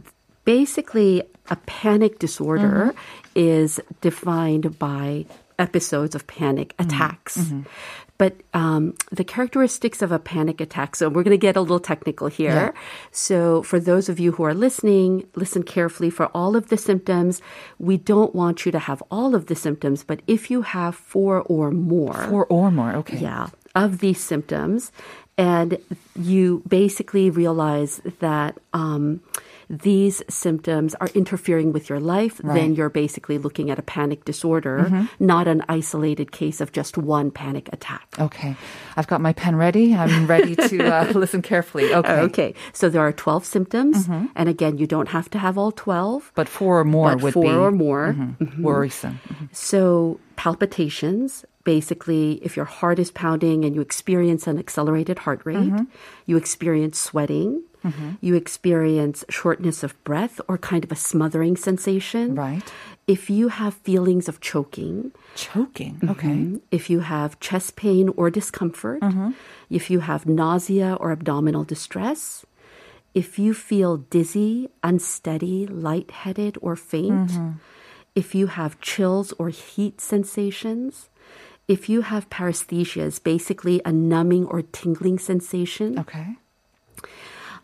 basically, 0.46 1.24
a 1.50 1.56
panic 1.66 2.20
disorder 2.20 2.94
is 3.36 3.80
defined 4.02 4.78
by 4.80 5.26
episodes 5.60 6.16
of 6.16 6.26
panic 6.28 6.74
attacks. 6.80 7.54
But 8.20 8.36
um, 8.54 8.94
the 9.12 9.24
characteristics 9.24 10.02
of 10.02 10.12
a 10.12 10.20
panic 10.20 10.62
attack, 10.62 10.96
so 10.96 11.10
we're 11.10 11.24
going 11.24 11.32
to 11.32 11.38
get 11.38 11.56
a 11.58 11.62
little 11.62 11.80
technical 11.80 12.28
here. 12.28 12.74
So, 13.12 13.64
for 13.64 13.80
those 13.80 14.08
of 14.08 14.20
you 14.20 14.32
who 14.34 14.44
are 14.44 14.54
listening, 14.54 15.26
listen 15.36 15.64
carefully 15.64 16.10
for 16.12 16.28
all 16.28 16.56
of 16.56 16.70
the 16.70 16.78
symptoms. 16.78 17.42
We 17.80 17.98
don't 17.98 18.34
want 18.36 18.66
you 18.66 18.72
to 18.72 18.80
have 18.80 19.02
all 19.10 19.36
of 19.36 19.48
the 19.48 19.56
symptoms, 19.56 20.04
but 20.04 20.22
if 20.28 20.52
you 20.52 20.62
have 20.62 20.96
four 20.96 21.42
or 21.42 21.72
more, 21.72 22.28
Four 22.30 22.46
or 22.46 22.72
more, 22.72 22.94
okay. 22.98 23.18
yeah, 23.18 23.48
of 23.76 23.98
these 24.00 24.22
symptoms, 24.22 24.92
and 25.38 25.80
you 26.16 26.62
basically 26.68 27.32
realize 27.32 28.00
that 28.20 28.60
um, 28.74 29.22
these 29.82 30.22
symptoms 30.30 30.94
are 30.96 31.10
interfering 31.15 31.74
with 31.74 31.89
your 31.89 32.00
life, 32.00 32.39
then 32.44 32.75
you're 32.75 32.89
basically 32.89 33.38
looking 33.38 33.72
at 33.72 33.80
a 33.80 33.82
panic 33.82 34.24
disorder, 34.25 34.86
mm-hmm. 34.88 35.25
not 35.25 35.48
an 35.48 35.63
isolated 35.68 36.32
case 36.32 36.62
of 36.62 36.72
just 36.72 36.98
one 36.98 37.32
panic 37.32 37.70
attack. 37.74 38.08
Okay. 38.20 38.56
I've 38.96 39.08
got 39.08 39.22
my 39.22 39.34
pen 39.34 39.56
ready. 39.56 39.96
I'm 39.96 40.27
ready 40.27 40.56
to 40.56 40.86
uh, 40.86 41.12
listen 41.15 41.42
carefully. 41.42 41.94
Okay. 41.94 42.20
Okay, 42.24 42.53
so 42.72 42.89
there 42.89 43.01
are 43.01 43.12
12 43.12 43.46
symptoms, 43.46 44.08
mm-hmm. 44.08 44.27
and 44.36 44.50
again, 44.50 44.77
you 44.77 44.88
don't 44.88 45.10
have 45.10 45.30
to 45.32 45.39
have 45.39 45.58
all 45.58 45.72
12. 45.72 46.32
But 46.36 46.48
four 46.48 46.80
or 46.80 46.86
more 46.86 47.18
would 47.18 47.34
four 47.34 47.44
be 47.44 47.50
or 47.50 47.72
more. 47.72 48.13
Mm-hmm. 48.13 48.63
worrisome. 48.63 49.20
So, 49.51 50.20
palpitations 50.36 51.46
basically, 51.63 52.34
if 52.44 52.56
your 52.56 52.65
heart 52.65 53.00
is 53.00 53.12
pounding 53.12 53.65
and 53.65 53.74
you 53.75 53.82
experience 53.82 54.48
an 54.48 54.60
accelerated 54.60 55.20
heart 55.20 55.42
rate, 55.46 55.72
you 56.25 56.38
experience 56.38 57.00
sweating, 57.00 57.63
Mm-hmm. 57.84 58.12
you 58.22 58.36
experience 58.36 59.25
shortness 59.30 59.84
of 59.84 59.92
breath 60.04 60.40
or 60.48 60.58
kind 60.58 60.84
of 60.86 60.92
a 60.92 60.96
smothering 60.96 61.58
sensation. 61.58 62.36
Right. 62.36 62.63
If 63.08 63.30
you 63.30 63.50
have 63.50 63.74
feelings 63.74 64.30
of 64.30 64.40
choking, 64.40 65.12
Choking. 65.36 65.96
Mm-hmm. 65.96 66.10
Okay. 66.10 66.62
if 66.72 66.90
you 66.90 67.02
have 67.02 67.40
chest 67.40 67.75
pain 67.75 68.10
or 68.16 68.30
discomfort, 68.30 69.02
mm-hmm. 69.02 69.32
if 69.70 69.90
you 69.92 70.00
have 70.00 70.25
nausea 70.25 70.96
or 71.02 71.12
abdominal 71.12 71.66
distress, 71.66 72.46
if 73.13 73.38
you 73.38 73.54
feel 73.54 73.98
dizzy, 73.98 74.70
unsteady, 74.82 75.68
lightheaded, 75.68 76.58
or 76.62 76.75
faint, 76.75 77.32
if 78.16 78.34
you 78.34 78.48
have 78.48 78.80
chills 78.80 79.34
or 79.38 79.50
heat 79.50 80.00
sensations, 80.00 81.10
if 81.68 81.90
you 81.90 82.02
have 82.02 82.30
paresthesias, 82.30 83.22
basically 83.24 83.82
a 83.86 83.92
numbing 83.92 84.46
or 84.46 84.62
tingling 84.62 85.20
sensation, 85.20 86.00
Okay. 86.00 86.38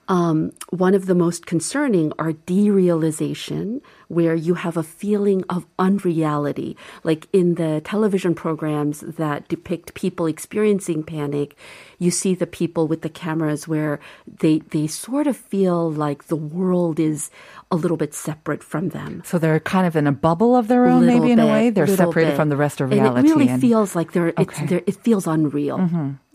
Um, 0.10 0.52
one 0.70 0.94
of 0.96 1.06
the 1.06 1.16
most 1.16 1.46
concerning 1.46 2.12
are 2.20 2.34
derealization, 2.34 3.82
where 4.08 4.34
you 4.36 4.56
have 4.56 4.76
a 4.76 4.84
feeling 4.84 5.44
of 5.50 5.66
unreality. 5.78 6.76
Like 7.04 7.28
in 7.32 7.56
the 7.56 7.82
television 7.86 8.34
programs 8.34 9.02
that 9.02 9.48
depict 9.48 9.94
people 9.94 10.26
experiencing 10.26 11.04
panic, 11.04 11.56
you 12.00 12.10
see 12.12 12.34
the 12.34 12.48
people 12.48 12.88
with 12.88 13.02
the 13.04 13.10
cameras 13.10 13.68
where 13.68 14.00
they, 14.26 14.60
they 14.72 14.88
sort 14.88 15.28
of 15.28 15.38
feel 15.38 15.92
like 15.92 16.26
the 16.26 16.36
world 16.36 17.00
is 17.00 17.30
a 17.72 17.76
little 17.76 17.98
bit 17.98 18.16
separate 18.16 18.64
from 18.64 18.90
them. 18.90 19.22
So 19.26 19.38
they're 19.38 19.60
kind 19.60 19.86
of 19.86 19.96
in 19.96 20.08
a 20.08 20.12
bubble 20.12 20.56
of 20.56 20.68
their 20.68 20.88
own, 20.88 21.06
Little 21.06 21.20
maybe 21.20 21.32
in 21.34 21.40
a 21.40 21.46
way. 21.46 21.70
They're 21.70 21.86
separated 21.86 22.32
bit. 22.32 22.36
from 22.36 22.50
the 22.50 22.58
rest 22.58 22.82
of 22.82 22.90
reality. 22.90 23.20
And 23.20 23.28
it 23.28 23.32
really 23.32 23.50
and- 23.50 23.62
feels 23.62 23.96
like 23.96 24.12
they're, 24.14 24.30
it's, 24.30 24.40
Okay. 24.40 24.66
they're, 24.66 24.82
it 24.88 24.96
feels 25.04 25.28
unreal, 25.28 25.78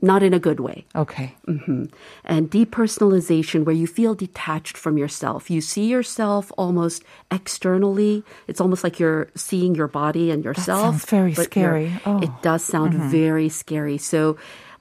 not 0.04 0.22
in 0.22 0.34
a 0.34 0.38
good 0.38 0.60
way. 0.60 0.84
okay. 0.94 1.34
Mm-hmm. 1.48 1.84
and 2.24 2.50
depersonalization 2.50 3.64
where 3.64 3.74
you 3.74 3.86
feel 3.86 4.14
detached 4.14 4.76
from 4.76 4.98
yourself. 4.98 5.50
You 5.50 5.60
see 5.60 5.86
yourself 5.86 6.52
almost 6.56 7.04
externally. 7.30 8.22
It's 8.46 8.60
almost 8.60 8.84
like 8.84 9.00
you're 9.00 9.28
seeing 9.34 9.74
your 9.74 9.88
body 9.88 10.30
and 10.30 10.44
yourself. 10.44 10.94
That 10.94 11.00
sounds 11.00 11.10
very 11.10 11.34
scary. 11.34 11.92
Oh. 12.06 12.20
It 12.20 12.30
does 12.42 12.64
sound 12.64 12.94
mm-hmm. 12.94 13.10
very 13.10 13.48
scary. 13.48 13.98
So 13.98 14.36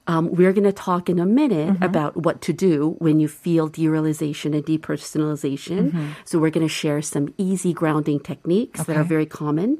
um, 0.06 0.28
we're 0.30 0.52
going 0.52 0.64
to 0.64 0.72
talk 0.72 1.08
in 1.08 1.18
a 1.18 1.24
minute 1.24 1.74
mm-hmm. 1.74 1.82
about 1.82 2.16
what 2.16 2.42
to 2.42 2.52
do 2.52 2.96
when 2.98 3.20
you 3.20 3.28
feel 3.28 3.70
derealization 3.70 4.52
and 4.52 4.64
depersonalization. 4.64 6.14
So 6.24 6.38
we're 6.38 6.50
going 6.50 6.66
to 6.66 6.72
share 6.72 7.00
some 7.00 7.32
easy 7.38 7.72
grounding 7.72 8.20
techniques 8.20 8.84
that 8.84 8.96
are 8.96 9.04
very 9.04 9.26
common. 9.26 9.78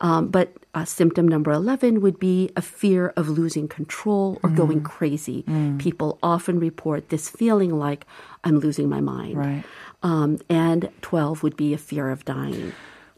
Um, 0.00 0.28
but 0.28 0.52
uh, 0.74 0.84
symptom 0.84 1.26
number 1.26 1.50
11 1.50 2.00
would 2.00 2.18
be 2.18 2.50
a 2.56 2.62
fear 2.62 3.12
of 3.16 3.28
losing 3.28 3.66
control 3.68 4.38
or 4.42 4.50
going 4.50 4.82
crazy. 4.82 5.44
People 5.78 6.18
often 6.22 6.60
report 6.60 7.08
this 7.08 7.28
feeling 7.28 7.78
like, 7.78 8.06
I'm 8.44 8.58
losing 8.60 8.88
my 8.88 9.00
mind. 9.00 9.36
Right. 9.36 9.64
Um, 10.02 10.38
and 10.48 10.88
12 11.02 11.42
would 11.42 11.56
be 11.56 11.74
a 11.74 11.78
fear 11.78 12.10
of 12.10 12.24
dying. 12.24 12.72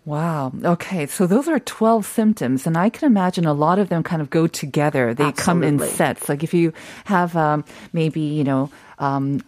Wow. 0.06 0.52
Okay. 0.64 1.06
So 1.06 1.26
those 1.26 1.46
are 1.49 1.58
12 1.60 2.06
symptoms. 2.06 2.66
And 2.66 2.76
I 2.76 2.88
can 2.88 3.06
imagine 3.06 3.44
a 3.44 3.52
lot 3.52 3.78
of 3.78 3.90
them 3.90 4.02
kind 4.02 4.22
of 4.22 4.30
go 4.30 4.46
together. 4.46 5.12
They 5.12 5.30
come 5.32 5.62
in 5.62 5.78
sets. 5.78 6.28
Like 6.28 6.42
if 6.42 6.54
you 6.54 6.72
have 7.04 7.37
um, 7.37 7.64
maybe, 7.92 8.20
you 8.20 8.44
know, 8.44 8.70
um, 8.99 9.42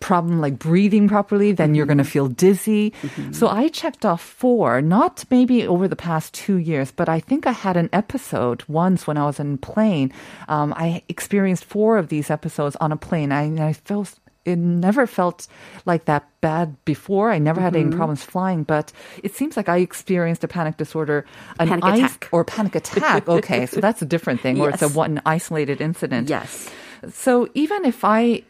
problem 0.00 0.40
like 0.40 0.58
breathing 0.58 1.08
properly, 1.08 1.52
then 1.52 1.74
you're 1.74 1.86
going 1.86 1.98
to 1.98 2.04
mm-hmm. 2.04 2.10
feel 2.10 2.28
dizzy. 2.28 2.90
Mm-hmm. 3.02 3.32
So 3.32 3.48
I 3.48 3.68
checked 3.68 4.04
off 4.04 4.22
four, 4.22 4.80
not 4.80 5.24
maybe 5.30 5.66
over 5.66 5.88
the 5.88 5.96
past 5.96 6.34
two 6.34 6.56
years, 6.56 6.90
but 6.92 7.08
I 7.08 7.20
think 7.20 7.46
I 7.46 7.52
had 7.52 7.76
an 7.76 7.88
episode 7.92 8.64
once 8.68 9.06
when 9.06 9.16
I 9.16 9.26
was 9.26 9.40
in 9.40 9.58
plane. 9.58 10.12
Um, 10.48 10.72
I 10.76 11.02
experienced 11.08 11.64
four 11.64 11.98
of 11.98 12.08
these 12.08 12.30
episodes 12.30 12.76
on 12.76 12.92
a 12.92 12.96
plane. 12.96 13.32
I, 13.32 13.68
I 13.68 13.72
felt 13.72 14.18
it 14.44 14.56
never 14.56 15.06
felt 15.06 15.46
like 15.84 16.06
that 16.06 16.26
bad 16.40 16.82
before. 16.84 17.30
I 17.30 17.38
never 17.38 17.60
had 17.60 17.76
any 17.76 17.84
mm-hmm. 17.84 17.96
problems 17.96 18.22
flying, 18.22 18.62
but 18.62 18.92
it 19.22 19.34
seems 19.34 19.56
like 19.56 19.68
I 19.68 19.78
experienced 19.78 20.42
a 20.42 20.48
panic 20.48 20.78
disorder, 20.78 21.26
an 21.60 21.68
Panic 21.68 21.84
is- 21.84 21.98
attack. 21.98 22.28
or 22.32 22.44
panic 22.44 22.74
attack. 22.74 23.28
Okay, 23.28 23.66
so 23.66 23.80
that's 23.80 24.00
a 24.00 24.06
different 24.06 24.40
thing, 24.40 24.60
or 24.60 24.70
it's 24.70 24.80
a 24.80 24.88
one 24.88 25.20
isolated 25.26 25.80
incident. 25.80 26.30
Yes. 26.30 26.70
So 27.12 27.48
even 27.54 27.84
if 27.84 28.04
I 28.04 28.42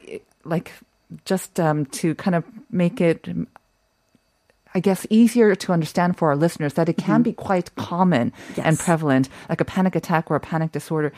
like 0.45 0.73
just 1.25 1.59
um, 1.59 1.87
to 1.87 2.15
kind 2.15 2.35
of 2.35 2.45
make 2.71 3.00
it 3.00 3.29
I 4.75 4.81
guess 4.81 5.07
easier 5.11 5.55
to 5.55 5.73
understand 5.73 6.19
for 6.19 6.29
our 6.29 6.37
listeners 6.37 6.75
that 6.75 6.88
it 6.88 6.99
can 6.99 7.23
be 7.23 7.33
quite 7.33 7.75
common 7.77 8.33
and 8.59 8.79
prevalent, 8.79 9.29
like 9.49 9.61
a 9.61 9.65
panic 9.65 9.97
attack 9.97 10.31
or 10.31 10.37
a 10.37 10.41
panic 10.41 10.73
disorder. 10.73 11.12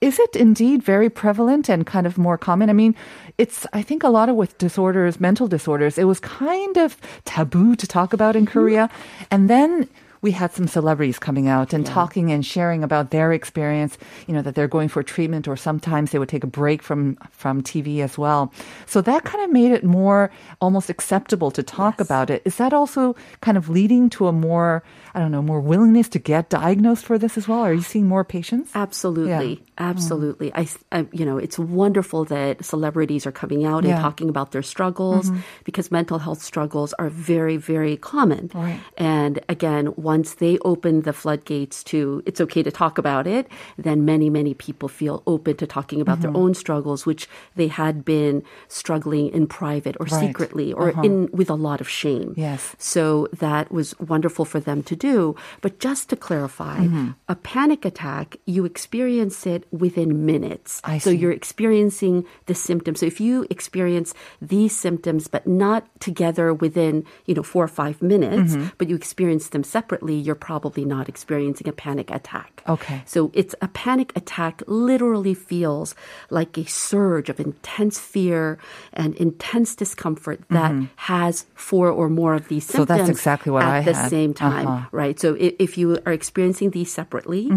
Is 0.00 0.18
it 0.18 0.36
indeed 0.36 0.82
very 0.82 1.08
prevalent 1.08 1.68
and 1.68 1.86
kind 1.86 2.06
of 2.06 2.18
more 2.18 2.36
common? 2.36 2.70
I 2.70 2.72
mean, 2.72 2.94
it's, 3.38 3.66
I 3.72 3.82
think 3.82 4.02
a 4.02 4.08
lot 4.08 4.28
of 4.28 4.36
with 4.36 4.58
disorders, 4.58 5.20
mental 5.20 5.48
disorders, 5.48 5.98
it 5.98 6.04
was 6.04 6.18
kind 6.20 6.76
of 6.76 6.96
taboo 7.24 7.76
to 7.76 7.86
talk 7.86 8.12
about 8.12 8.36
in 8.36 8.46
Korea. 8.46 8.90
And 9.30 9.48
then 9.48 9.88
we 10.24 10.32
had 10.32 10.50
some 10.56 10.66
celebrities 10.66 11.18
coming 11.20 11.48
out 11.48 11.72
and 11.76 11.84
talking 11.84 12.32
and 12.32 12.40
sharing 12.46 12.82
about 12.82 13.10
their 13.12 13.30
experience, 13.36 13.98
you 14.26 14.32
know, 14.34 14.40
that 14.40 14.54
they're 14.56 14.72
going 14.76 14.88
for 14.88 15.02
treatment 15.04 15.46
or 15.46 15.54
sometimes 15.56 16.10
they 16.10 16.18
would 16.18 16.30
take 16.32 16.44
a 16.44 16.48
break 16.48 16.80
from, 16.82 17.16
from 17.30 17.60
TV 17.62 18.00
as 18.00 18.16
well. 18.16 18.50
So 18.86 19.02
that 19.02 19.24
kind 19.24 19.44
of 19.44 19.50
made 19.52 19.70
it 19.70 19.84
more 19.84 20.30
almost 20.64 20.88
acceptable 20.88 21.50
to 21.52 21.62
talk 21.62 22.00
about 22.00 22.30
it. 22.30 22.40
Is 22.48 22.56
that 22.56 22.72
also 22.72 23.14
kind 23.44 23.58
of 23.60 23.68
leading 23.68 24.08
to 24.16 24.26
a 24.26 24.32
more, 24.32 24.82
I 25.14 25.20
don't 25.20 25.30
know, 25.30 25.42
more 25.42 25.60
willingness 25.60 26.08
to 26.16 26.18
get 26.18 26.48
diagnosed 26.48 27.04
for 27.04 27.18
this 27.18 27.36
as 27.36 27.46
well? 27.46 27.60
Are 27.60 27.74
you 27.74 27.82
seeing 27.82 28.08
more 28.08 28.24
patients? 28.24 28.70
Absolutely, 28.74 29.56
Mm. 29.56 29.90
absolutely. 29.90 30.48
I, 30.54 30.68
I, 30.90 31.06
you 31.12 31.26
know, 31.26 31.36
it's 31.36 31.58
wonderful 31.58 32.24
that 32.26 32.64
celebrities 32.64 33.26
are 33.26 33.32
coming 33.32 33.66
out 33.66 33.84
Yeah. 33.84 33.90
Mm-hmm. 33.90 33.90
and 33.96 34.02
talking 34.02 34.28
about 34.30 34.52
their 34.52 34.62
struggles 34.62 35.30
because 35.64 35.90
mental 35.90 36.18
health 36.18 36.40
struggles 36.42 36.94
are 36.98 37.10
very, 37.10 37.56
very 37.58 37.96
common. 37.98 38.50
Right. 38.54 38.80
And 38.96 39.40
again, 39.48 39.86
once 40.14 40.28
they 40.42 40.54
open 40.72 40.94
the 41.08 41.12
floodgates 41.22 41.76
to 41.90 41.98
it's 42.28 42.40
okay 42.46 42.62
to 42.68 42.72
talk 42.82 42.94
about 43.04 43.24
it, 43.36 43.44
then 43.86 43.98
many, 44.12 44.28
many 44.38 44.54
people 44.66 44.88
feel 45.00 45.16
open 45.34 45.54
to 45.62 45.66
talking 45.76 46.00
about 46.00 46.18
Mm-hmm. 46.18 46.32
their 46.34 46.42
own 46.42 46.52
struggles, 46.64 47.00
which 47.10 47.24
they 47.58 47.68
had 47.82 47.94
been 48.14 48.36
struggling 48.80 49.26
in 49.36 49.42
private 49.62 49.96
or 50.00 50.06
Right. 50.06 50.20
secretly 50.24 50.68
or 50.78 50.86
in 51.08 51.14
with 51.40 51.50
a 51.56 51.58
lot 51.68 51.78
of 51.84 51.88
shame. 52.02 52.28
Yes. 52.48 52.62
So 52.92 53.04
that 53.46 53.64
was 53.78 53.88
wonderful 54.12 54.44
for 54.52 54.60
them 54.68 54.80
to 54.90 54.94
do. 55.10 55.16
But 55.64 55.72
just 55.86 56.02
to 56.10 56.16
clarify, 56.26 56.78
Mm-hmm. 56.84 57.08
a 57.34 57.36
panic 57.54 57.80
attack, 57.90 58.28
you 58.54 58.62
experience 58.72 59.38
it 59.54 59.62
within 59.84 60.10
minutes. 60.32 60.70
I 60.84 60.96
so 61.04 61.10
see. 61.10 61.18
you're 61.20 61.36
experiencing 61.42 62.16
the 62.50 62.56
symptoms. 62.68 62.96
So 63.00 63.06
if 63.14 63.18
you 63.26 63.34
experience 63.56 64.10
these 64.52 64.74
symptoms, 64.86 65.22
but 65.34 65.42
not 65.64 65.82
together 66.08 66.46
within, 66.64 66.94
you 67.28 67.34
know, 67.36 67.46
four 67.52 67.64
or 67.68 67.72
five 67.82 67.96
minutes, 68.14 68.50
Mm-hmm. 68.54 68.76
but 68.78 68.86
you 68.90 68.96
experience 69.02 69.46
them 69.54 69.64
separately, 69.76 70.03
you're 70.12 70.34
probably 70.36 70.84
not 70.84 71.08
experiencing 71.08 71.68
a 71.68 71.72
panic 71.72 72.10
attack. 72.12 72.60
Okay. 72.68 73.00
So 73.06 73.30
it's 73.32 73.54
a 73.62 73.68
panic 73.68 74.12
attack 74.14 74.60
literally 74.66 75.32
feels 75.32 75.94
like 76.28 76.58
a 76.58 76.64
surge 76.68 77.30
of 77.32 77.40
intense 77.40 77.96
fear 77.98 78.58
and 78.92 79.14
intense 79.16 79.72
discomfort 79.74 80.44
that 80.50 80.74
has 81.08 81.46
four 81.54 81.88
or 81.88 82.10
more 82.12 82.34
of 82.34 82.48
these 82.48 82.68
Mm-hmm. 82.68 82.76
So 82.76 82.84
that's 82.84 83.08
exactly 83.08 83.52
what 83.52 83.62
at 83.64 83.72
I 83.72 83.80
the 83.82 83.94
had. 83.94 84.10
same 84.10 84.34
time, 84.34 84.66
Uh-huh. 84.68 84.88
right? 84.92 85.16
So 85.18 85.32
if, 85.38 85.54
if 85.58 85.78
you 85.78 85.96
are 86.04 86.12
experiencing 86.12 86.70
these 86.70 86.92
separately, 86.92 87.48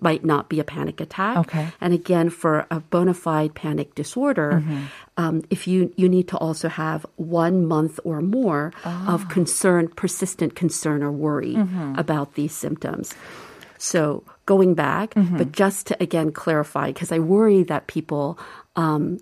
might 0.00 0.22
not 0.24 0.48
be 0.48 0.60
a 0.60 0.64
panic 0.64 1.00
attack. 1.00 1.34
Mm-hmm. 1.36 1.58
Okay. 1.58 1.66
And 1.80 1.94
again, 1.94 2.30
for 2.30 2.66
a 2.70 2.78
bona 2.80 3.14
fide 3.14 3.54
panic 3.54 3.94
disorder, 3.94 4.60
Mm-hmm. 4.62 4.84
Um, 5.18 5.42
if 5.50 5.66
you 5.66 5.90
you 5.98 6.08
need 6.08 6.30
to 6.30 6.38
also 6.38 6.68
have 6.70 7.02
one 7.18 7.66
month 7.66 7.98
or 8.06 8.22
more 8.22 8.70
Ah. 8.86 9.14
of 9.14 9.26
concern, 9.28 9.90
persistent 9.98 10.54
concern 10.54 11.02
or 11.02 11.10
worry 11.10 11.58
Mm-hmm. 11.58 11.98
about 11.98 12.38
these 12.38 12.54
symptoms. 12.54 13.12
So 13.78 14.22
going 14.46 14.74
back, 14.78 15.14
Mm-hmm. 15.18 15.36
but 15.38 15.50
just 15.52 15.90
to 15.90 15.96
again 16.00 16.30
clarify, 16.32 16.94
because 16.94 17.10
I 17.10 17.18
worry 17.18 17.62
that 17.66 17.90
people, 17.90 18.38
um, 18.78 19.18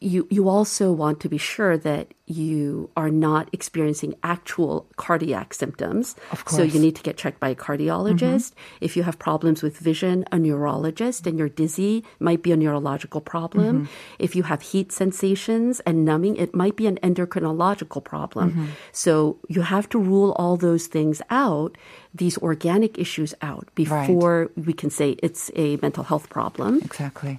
you 0.00 0.26
you 0.32 0.48
also 0.48 0.92
want 0.92 1.20
to 1.20 1.28
be 1.28 1.38
sure 1.38 1.76
that 1.78 2.15
you 2.26 2.90
are 2.96 3.10
not 3.10 3.48
experiencing 3.52 4.14
actual 4.22 4.86
cardiac 4.96 5.54
symptoms. 5.54 6.16
Of 6.32 6.40
So 6.40 6.44
course. 6.44 6.56
Mm-hmm. 6.58 6.76
you 6.76 6.80
need 6.82 6.96
to 6.96 7.02
get 7.02 7.16
checked 7.16 7.38
by 7.38 7.50
a 7.50 7.54
cardiologist. 7.54 8.52
If 8.80 8.96
you 8.96 9.04
have 9.04 9.18
problems 9.18 9.62
with 9.62 9.78
vision, 9.78 10.24
a 10.32 10.38
neurologist, 10.38 11.26
and 11.26 11.38
you're 11.38 11.48
dizzy, 11.48 12.02
might 12.18 12.42
be 12.42 12.50
a 12.50 12.56
neurological 12.56 13.20
problem. 13.20 13.86
Mm-hmm. 13.86 14.18
If 14.18 14.34
you 14.34 14.42
have 14.42 14.62
heat 14.62 14.90
sensations 14.90 15.78
and 15.86 16.04
numbing, 16.04 16.36
it 16.36 16.54
might 16.54 16.74
be 16.74 16.86
an 16.88 16.98
endocrinological 17.02 18.02
problem. 18.02 18.50
Mm-hmm. 18.50 18.66
So 18.90 19.38
you 19.48 19.62
have 19.62 19.88
to 19.90 19.98
rule 19.98 20.34
all 20.36 20.56
those 20.56 20.88
things 20.88 21.22
out, 21.30 21.78
these 22.12 22.38
organic 22.38 22.98
issues 22.98 23.34
out 23.40 23.68
before 23.74 24.50
we 24.56 24.72
can 24.72 24.90
say 24.90 25.16
it's 25.22 25.50
a 25.54 25.76
mental 25.76 26.02
health 26.02 26.28
problem. 26.28 26.80
Exactly. 26.82 27.38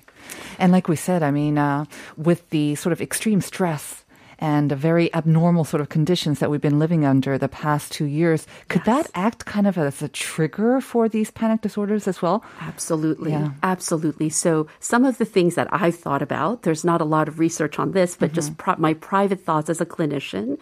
And 0.60 0.72
like 0.72 0.88
we 0.88 0.96
said, 0.96 1.24
I 1.24 1.32
mean, 1.32 1.58
uh, 1.58 1.86
with 2.16 2.50
the 2.52 2.76
sort 2.76 2.94
of 2.94 3.02
extreme 3.02 3.42
stress 3.42 4.04
and 4.40 4.72
very 4.72 5.14
abnormal 5.14 5.64
sort 5.64 5.82
of 5.82 5.90
conditions 5.90 6.40
that 6.40 6.50
we've 6.52 6.62
been 6.62 6.80
living 6.80 7.06
under 7.06 7.38
the 7.38 7.48
past 7.50 7.92
two 7.92 8.06
years, 8.06 8.46
could 8.70 8.84
that 8.86 9.10
act 9.16 9.46
kind 9.46 9.68
of 9.68 9.78
as 9.78 10.02
a 10.02 10.08
trigger 10.08 10.80
for 10.82 11.10
these 11.10 11.32
panic 11.32 11.62
disorders 11.62 12.08
as 12.08 12.22
well? 12.22 12.44
Absolutely. 12.62 13.32
Yeah. 13.32 13.52
Absolutely. 13.64 14.30
So, 14.30 14.68
some 14.80 15.06
of 15.06 15.18
the 15.18 15.26
things 15.26 15.56
that 15.56 15.68
I've 15.72 15.96
thought 15.96 16.22
about, 16.22 16.64
there's 16.64 16.86
not 16.86 17.02
a 17.02 17.06
lot 17.06 17.28
of 17.28 17.40
research 17.40 17.80
on 17.80 17.92
this, 17.92 18.16
but 18.16 18.34
just 18.34 18.48
Mm-hmm. 18.52 18.56
pri- 18.64 18.76
my 18.78 18.94
private 18.94 19.42
thoughts 19.44 19.70
as 19.70 19.82
a 19.82 19.86
clinician, 19.86 20.58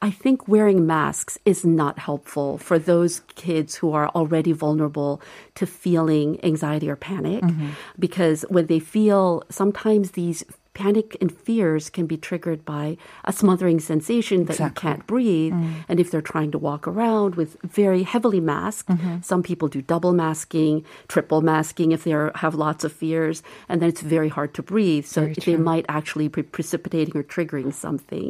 I 0.00 0.10
think 0.10 0.46
wearing 0.48 0.86
masks 0.86 1.38
is 1.44 1.64
not 1.64 1.98
helpful 1.98 2.58
for 2.58 2.78
those 2.78 3.20
kids 3.34 3.74
who 3.74 3.92
are 3.92 4.08
already 4.10 4.52
vulnerable 4.52 5.20
to 5.56 5.66
feeling 5.66 6.38
anxiety 6.44 6.88
or 6.88 6.96
panic 6.96 7.42
Mm-hmm. 7.42 7.70
because 7.98 8.42
when 8.48 8.66
they 8.66 8.78
feel 8.78 9.42
sometimes 9.50 10.12
these 10.12 10.44
panic 10.76 11.16
and 11.22 11.30
fears 11.46 11.88
can 11.96 12.04
be 12.06 12.18
triggered 12.28 12.62
by 12.68 12.84
a 13.24 13.32
smothering 13.32 13.80
sensation 13.80 14.44
that 14.46 14.58
you 14.60 14.70
can't 14.84 15.04
breathe. 15.08 15.56
And 15.88 15.96
if 16.02 16.10
they're 16.10 16.30
trying 16.34 16.50
to 16.52 16.60
walk 16.68 16.82
around 16.92 17.30
with 17.40 17.56
very 17.64 18.02
heavily 18.12 18.40
masked, 18.54 18.88
Mm-hmm. 18.92 19.24
some 19.32 19.42
people 19.42 19.68
do 19.76 19.80
double 19.94 20.12
masking, 20.12 20.84
triple 21.08 21.40
masking 21.40 21.88
if 21.96 22.04
they 22.04 22.12
are, 22.12 22.30
have 22.44 22.54
lots 22.66 22.82
of 22.84 22.92
fears, 22.92 23.42
and 23.68 23.80
then 23.80 23.88
it's 23.88 24.04
very 24.16 24.28
hard 24.36 24.50
to 24.58 24.62
breathe. 24.62 25.06
So 25.14 25.20
they 25.46 25.56
might 25.56 25.86
actually 25.88 26.28
be 26.28 26.42
precipitating 26.42 27.16
or 27.16 27.24
triggering 27.24 27.72
something. 27.72 28.28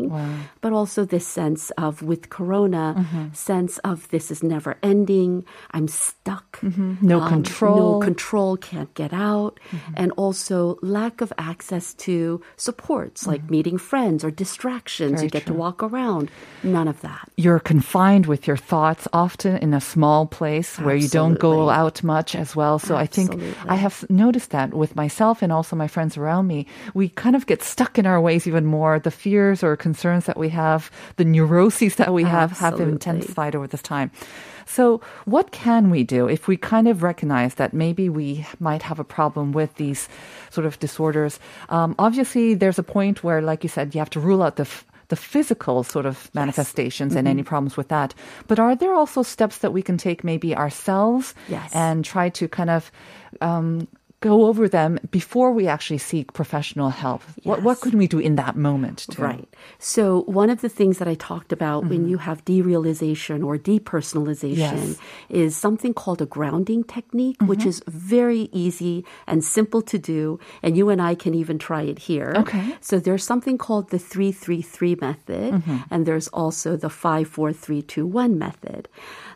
But 0.63 0.73
also 0.73 1.01
this 1.05 1.27
sense 1.27 1.71
of 1.77 1.93
with 2.11 2.31
corona, 2.31 2.95
Mm-hmm. 2.97 3.33
sense 3.35 3.75
of 3.91 3.97
this 4.15 4.31
is 4.31 4.43
never 4.43 4.77
ending. 4.83 5.45
I'm 5.77 5.89
stuck. 5.89 6.61
Mm-hmm. 6.63 7.03
No 7.13 7.19
Um, 7.21 7.29
control. 7.29 8.01
No 8.01 8.07
control, 8.09 8.53
can't 8.71 8.93
get 8.95 9.13
out. 9.13 9.59
Mm-hmm. 9.73 9.93
And 10.01 10.09
also 10.17 10.79
lack 10.83 11.21
of 11.25 11.33
access 11.53 11.95
to 12.07 12.36
supports 12.57 13.27
like 13.27 13.51
meeting 13.51 13.79
friends 13.79 14.25
or 14.25 14.31
distractions. 14.31 15.13
Mm-hmm. 15.13 15.17
Very 15.17 15.27
you 15.27 15.31
get 15.31 15.47
to 15.47 15.55
walk 15.55 15.83
around. 15.83 16.31
None 16.63 16.89
of 16.89 17.01
that. 17.01 17.29
You're 17.37 17.61
confined 17.61 18.27
with 18.27 18.47
your 18.47 18.57
thoughts 18.57 19.09
often 19.13 19.57
in 19.59 19.75
a 19.75 19.81
small 19.81 20.27
place 20.27 20.79
where 20.79 20.97
you 20.97 21.09
don't 21.09 21.39
go 21.39 21.71
out 21.71 22.03
much 22.03 22.35
as 22.35 22.57
well. 22.57 22.79
So 22.79 22.97
I 22.97 23.07
think 23.07 23.35
I 23.67 23.77
have 23.77 24.09
noticed 24.11 24.51
that 24.51 24.75
with 24.75 24.97
myself 24.97 25.43
and 25.43 25.53
also 25.53 25.77
my 25.77 25.89
friends 25.89 26.17
around 26.17 26.47
me. 26.47 26.67
We 26.95 27.09
kind 27.11 27.37
of 27.37 27.47
get 27.47 27.63
stuck 27.63 27.99
in 27.99 28.07
our 28.07 28.21
ways 28.21 28.47
even 28.47 28.65
more. 28.67 28.99
The 28.99 29.11
fears 29.11 29.63
or 29.63 29.77
concerns 29.77 30.27
that 30.27 30.37
we 30.37 30.49
have, 30.51 30.91
the 31.17 31.25
neuroses 31.25 31.97
that 31.97 32.13
we 32.13 32.25
have, 32.25 32.53
have 32.59 32.81
intensified 32.81 33.55
over 33.55 33.67
this 33.67 33.83
time. 33.83 34.11
So, 34.67 35.01
what 35.25 35.53
can 35.53 35.91
we 35.91 36.03
do 36.05 36.29
if 36.29 36.49
we 36.49 36.57
kind 36.57 36.89
of 36.89 37.03
recognize 37.03 37.55
that 37.55 37.73
maybe 37.73 38.09
we 38.09 38.45
might 38.61 38.83
have 38.83 38.99
a 38.99 39.05
problem 39.05 39.53
with 39.53 39.75
these 39.77 40.09
sort 40.51 40.67
of 40.67 40.79
disorders? 40.81 41.39
Um, 41.69 41.95
obviously, 41.99 42.55
there's 42.55 42.79
a 42.79 42.83
point 42.83 43.23
where, 43.25 43.41
like 43.41 43.63
you 43.63 43.69
said, 43.69 43.95
you 43.95 44.01
have 44.01 44.11
to 44.11 44.21
rule 44.21 44.43
out 44.43 44.57
the 44.57 44.63
f- 44.65 44.85
the 45.09 45.15
physical 45.17 45.85
sort 45.85 46.05
of 46.05 46.29
manifestations 46.35 47.15
and 47.15 47.27
Mm-hmm. 47.29 47.39
any 47.39 47.43
problems 47.45 47.77
with 47.77 47.87
that. 47.89 48.13
But 48.49 48.59
are 48.59 48.75
there 48.75 48.93
also 48.93 49.23
steps 49.23 49.59
that 49.59 49.73
we 49.73 49.81
can 49.81 49.97
take 49.97 50.25
maybe 50.25 50.57
ourselves 50.57 51.33
Yes. 51.49 51.71
and 51.73 52.05
try 52.05 52.29
to 52.31 52.49
kind 52.49 52.71
of 52.71 52.91
um, 53.41 53.87
go 54.29 54.47
over 54.49 54.65
them 54.79 54.93
before 55.11 55.51
we 55.59 55.65
actually 55.75 56.03
seek 56.11 56.27
professional 56.41 56.91
help. 57.05 57.23
What 57.49 57.59
what 57.67 57.77
Yes. 57.77 57.83
could 57.83 57.97
we 58.03 58.09
do 58.15 58.21
in 58.29 58.35
that 58.43 58.55
moment? 58.69 58.99
Too? 59.13 59.23
Right. 59.31 59.49
So 59.95 60.03
one 60.41 60.51
of 60.55 60.59
the 60.65 60.73
things 60.79 60.95
that 61.01 61.09
I 61.15 61.17
talked 61.31 61.53
about 61.59 61.81
when 61.91 62.01
mm-hmm. 62.01 62.13
you 62.13 62.19
have 62.29 62.39
derealization 62.57 63.39
or 63.47 63.55
depersonalization 63.73 64.87
Yes. 64.89 64.99
is 65.45 65.51
something 65.67 65.93
called 66.03 66.21
a 66.27 66.29
grounding 66.37 66.83
technique, 66.97 67.41
which 67.51 67.65
mm-hmm. 67.65 67.69
is 67.69 67.79
very 68.17 68.43
easy 68.65 68.97
and 69.31 69.39
simple 69.59 69.83
to 69.93 69.99
do. 70.15 70.39
And 70.65 70.71
you 70.79 70.87
and 70.93 71.01
I 71.11 71.13
can 71.15 71.35
even 71.43 71.57
try 71.69 71.83
it 71.93 71.99
here. 72.11 72.31
Okay. 72.43 72.67
So 72.81 72.95
there's 73.07 73.25
something 73.33 73.57
called 73.67 73.91
the 73.95 73.99
333 73.99 74.97
method, 75.09 75.49
mm-hmm. 75.55 75.79
and 75.91 76.01
there's 76.07 76.29
also 76.43 76.77
the 76.77 76.91
54321 76.91 78.39
method. 78.47 78.89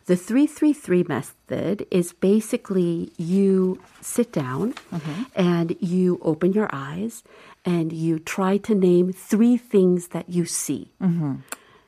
The 0.06 0.16
333 0.16 1.04
method 1.08 1.86
is 1.90 2.12
basically 2.12 3.12
you 3.16 3.80
sit 4.00 4.32
down 4.32 4.72
mm-hmm. 4.92 5.22
and 5.34 5.76
you 5.80 6.18
open 6.22 6.52
your 6.52 6.68
eyes 6.72 7.22
and 7.64 7.92
you 7.92 8.18
try 8.18 8.56
to 8.58 8.74
name 8.74 9.12
three 9.12 9.56
things 9.56 10.08
that 10.08 10.28
you 10.28 10.46
see. 10.46 10.90
Mm-hmm. 11.00 11.36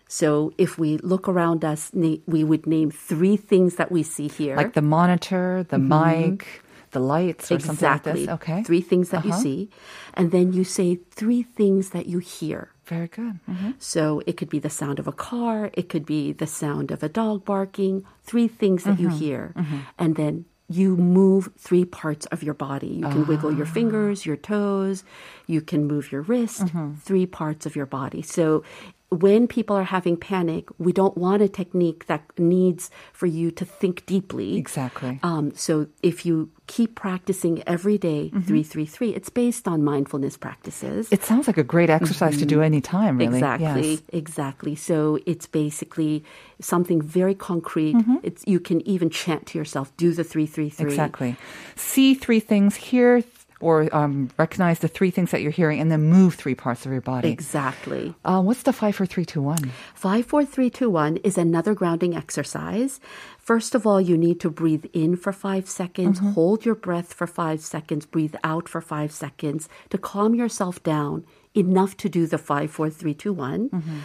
So 0.07 0.53
if 0.59 0.79
we 0.79 0.99
look 0.99 1.27
around 1.27 1.65
us, 1.65 1.91
we 1.95 2.45
would 2.45 2.67
name 2.67 2.91
three 2.91 3.37
things 3.39 3.77
that 3.77 3.91
we 3.91 4.03
see 4.03 4.29
here. 4.29 4.57
Like 4.57 4.75
the 4.75 4.83
monitor, 4.83 5.65
the 5.69 5.79
mm-hmm. 5.79 6.37
mic, 6.37 6.63
the 6.91 7.01
lights, 7.01 7.51
or 7.51 7.59
something 7.59 7.89
like 7.89 7.97
exactly. 7.97 8.27
this. 8.27 8.35
Okay. 8.35 8.63
Three 8.63 8.83
things 8.83 9.09
that 9.09 9.25
you 9.25 9.33
Uh-huh. 9.33 9.41
see. 9.41 9.71
And 10.13 10.31
then 10.31 10.53
you 10.53 10.65
say 10.65 10.97
three 11.11 11.43
things 11.43 11.91
that 11.91 12.07
you 12.07 12.19
hear. 12.19 12.72
Very 12.85 13.09
good. 13.09 13.39
Mhm. 13.49 13.75
So 13.79 14.23
it 14.27 14.37
could 14.37 14.49
be 14.49 14.59
the 14.59 14.71
sound 14.71 14.99
of 14.99 15.07
a 15.07 15.13
car, 15.13 15.71
it 15.75 15.89
could 15.89 16.05
be 16.05 16.33
the 16.33 16.47
sound 16.47 16.91
of 16.91 17.03
a 17.03 17.09
dog 17.09 17.45
barking, 17.45 18.05
three 18.25 18.49
things 18.49 18.85
that 18.85 18.99
you 18.99 19.09
mm-hmm. 19.09 19.19
hear. 19.19 19.53
Mm-hmm. 19.57 19.79
And 19.99 20.17
then 20.17 20.45
you 20.69 20.97
move 20.97 21.51
three 21.59 21.85
parts 21.85 22.27
of 22.27 22.43
your 22.43 22.55
body. 22.55 22.89
You 22.89 23.09
can 23.09 23.27
wiggle 23.27 23.55
your 23.55 23.67
fingers, 23.67 24.23
ah. 24.23 24.29
your 24.29 24.37
toes, 24.37 25.05
you 25.47 25.61
can 25.61 25.87
move 25.87 26.11
your 26.11 26.23
wrist, 26.23 26.63
mm-hmm. 26.63 26.95
three 26.95 27.27
parts 27.27 27.67
of 27.67 27.77
your 27.77 27.87
body. 27.87 28.23
So 28.23 28.65
when 29.13 29.47
people 29.47 29.77
are 29.77 29.85
having 29.85 30.17
panic, 30.17 30.69
we 30.79 30.93
don't 30.93 31.17
want 31.19 31.43
a 31.43 31.49
technique 31.49 32.07
that 32.07 32.23
needs 32.39 32.91
for 33.13 33.27
you 33.27 33.51
to 33.51 33.65
think 33.65 34.07
deeply. 34.07 34.57
Exactly. 34.57 35.21
Um, 35.23 35.55
so 35.55 35.87
if 36.03 36.25
you 36.25 36.51
keep 36.67 36.95
practicing 36.95 37.63
every 37.67 37.99
day, 37.99 38.31
333, 38.31 39.11
it's 39.15 39.29
based 39.29 39.69
on 39.69 39.85
mindfulness 39.85 40.39
practices. 40.39 41.09
It 41.13 41.23
sounds 41.23 41.47
like 41.47 41.59
a 41.59 41.63
great 41.65 41.91
exercise 41.91 42.39
to 42.39 42.47
do 42.47 42.63
any 42.63 42.81
time, 42.81 43.19
really. 43.19 43.39
Exactly, 43.39 43.91
Yes. 43.91 44.03
exactly. 44.13 44.75
So 44.75 45.19
it's 45.27 45.47
basically 45.47 46.25
something 46.61 47.03
very 47.03 47.35
concrete. 47.35 47.97
Mm-hmm. 47.97 48.17
It's 48.23 48.43
you 48.47 48.61
can 48.61 48.81
even 48.89 49.11
chant 49.11 49.47
to 49.49 49.59
yourself, 49.59 49.95
do 49.97 50.13
the 50.15 50.25
three 50.25 50.47
three 50.47 50.71
three. 50.71 50.87
Exactly. 50.91 51.37
See 51.77 52.15
three 52.15 52.41
things, 52.41 52.77
hear 52.77 53.23
or 53.63 53.89
um, 53.95 54.31
recognize 54.39 54.81
the 54.81 54.89
three 54.89 55.11
things 55.11 55.31
that 55.31 55.41
you're 55.41 55.51
hearing, 55.51 55.81
and 55.81 55.91
then 55.91 56.03
move 56.03 56.35
three 56.35 56.55
parts 56.55 56.85
of 56.85 56.93
your 56.93 57.01
body. 57.01 57.31
Exactly. 57.31 58.15
Uh, 58.25 58.43
what's 58.43 58.65
the 58.65 58.73
five, 58.73 58.97
four, 58.97 59.07
three, 59.07 59.25
two, 59.25 59.41
one? 59.41 59.73
Five, 59.95 60.27
four, 60.27 60.45
three, 60.45 60.69
two, 60.69 60.91
one 60.91 61.17
is 61.19 61.39
another 61.39 61.75
grounding 61.75 62.15
exercise. 62.17 63.01
First 63.39 63.75
of 63.75 63.87
all, 63.87 64.01
you 64.01 64.17
need 64.17 64.39
to 64.41 64.51
breathe 64.51 64.85
in 64.93 65.17
for 65.17 65.33
five 65.33 65.69
seconds, 65.69 66.19
hold 66.21 66.65
your 66.65 66.77
breath 66.77 67.13
for 67.13 67.27
five 67.27 67.61
seconds, 67.61 68.07
breathe 68.07 68.37
out 68.45 68.69
for 68.69 68.81
five 68.81 69.11
seconds 69.11 69.69
to 69.91 69.99
calm 69.99 70.35
yourself 70.35 70.83
down 70.83 71.25
enough 71.55 71.97
to 71.99 72.09
do 72.09 72.27
the 72.27 72.39
five, 72.39 72.71
four, 72.71 72.89
three, 72.89 73.15
two, 73.15 73.33
one. 73.33 74.05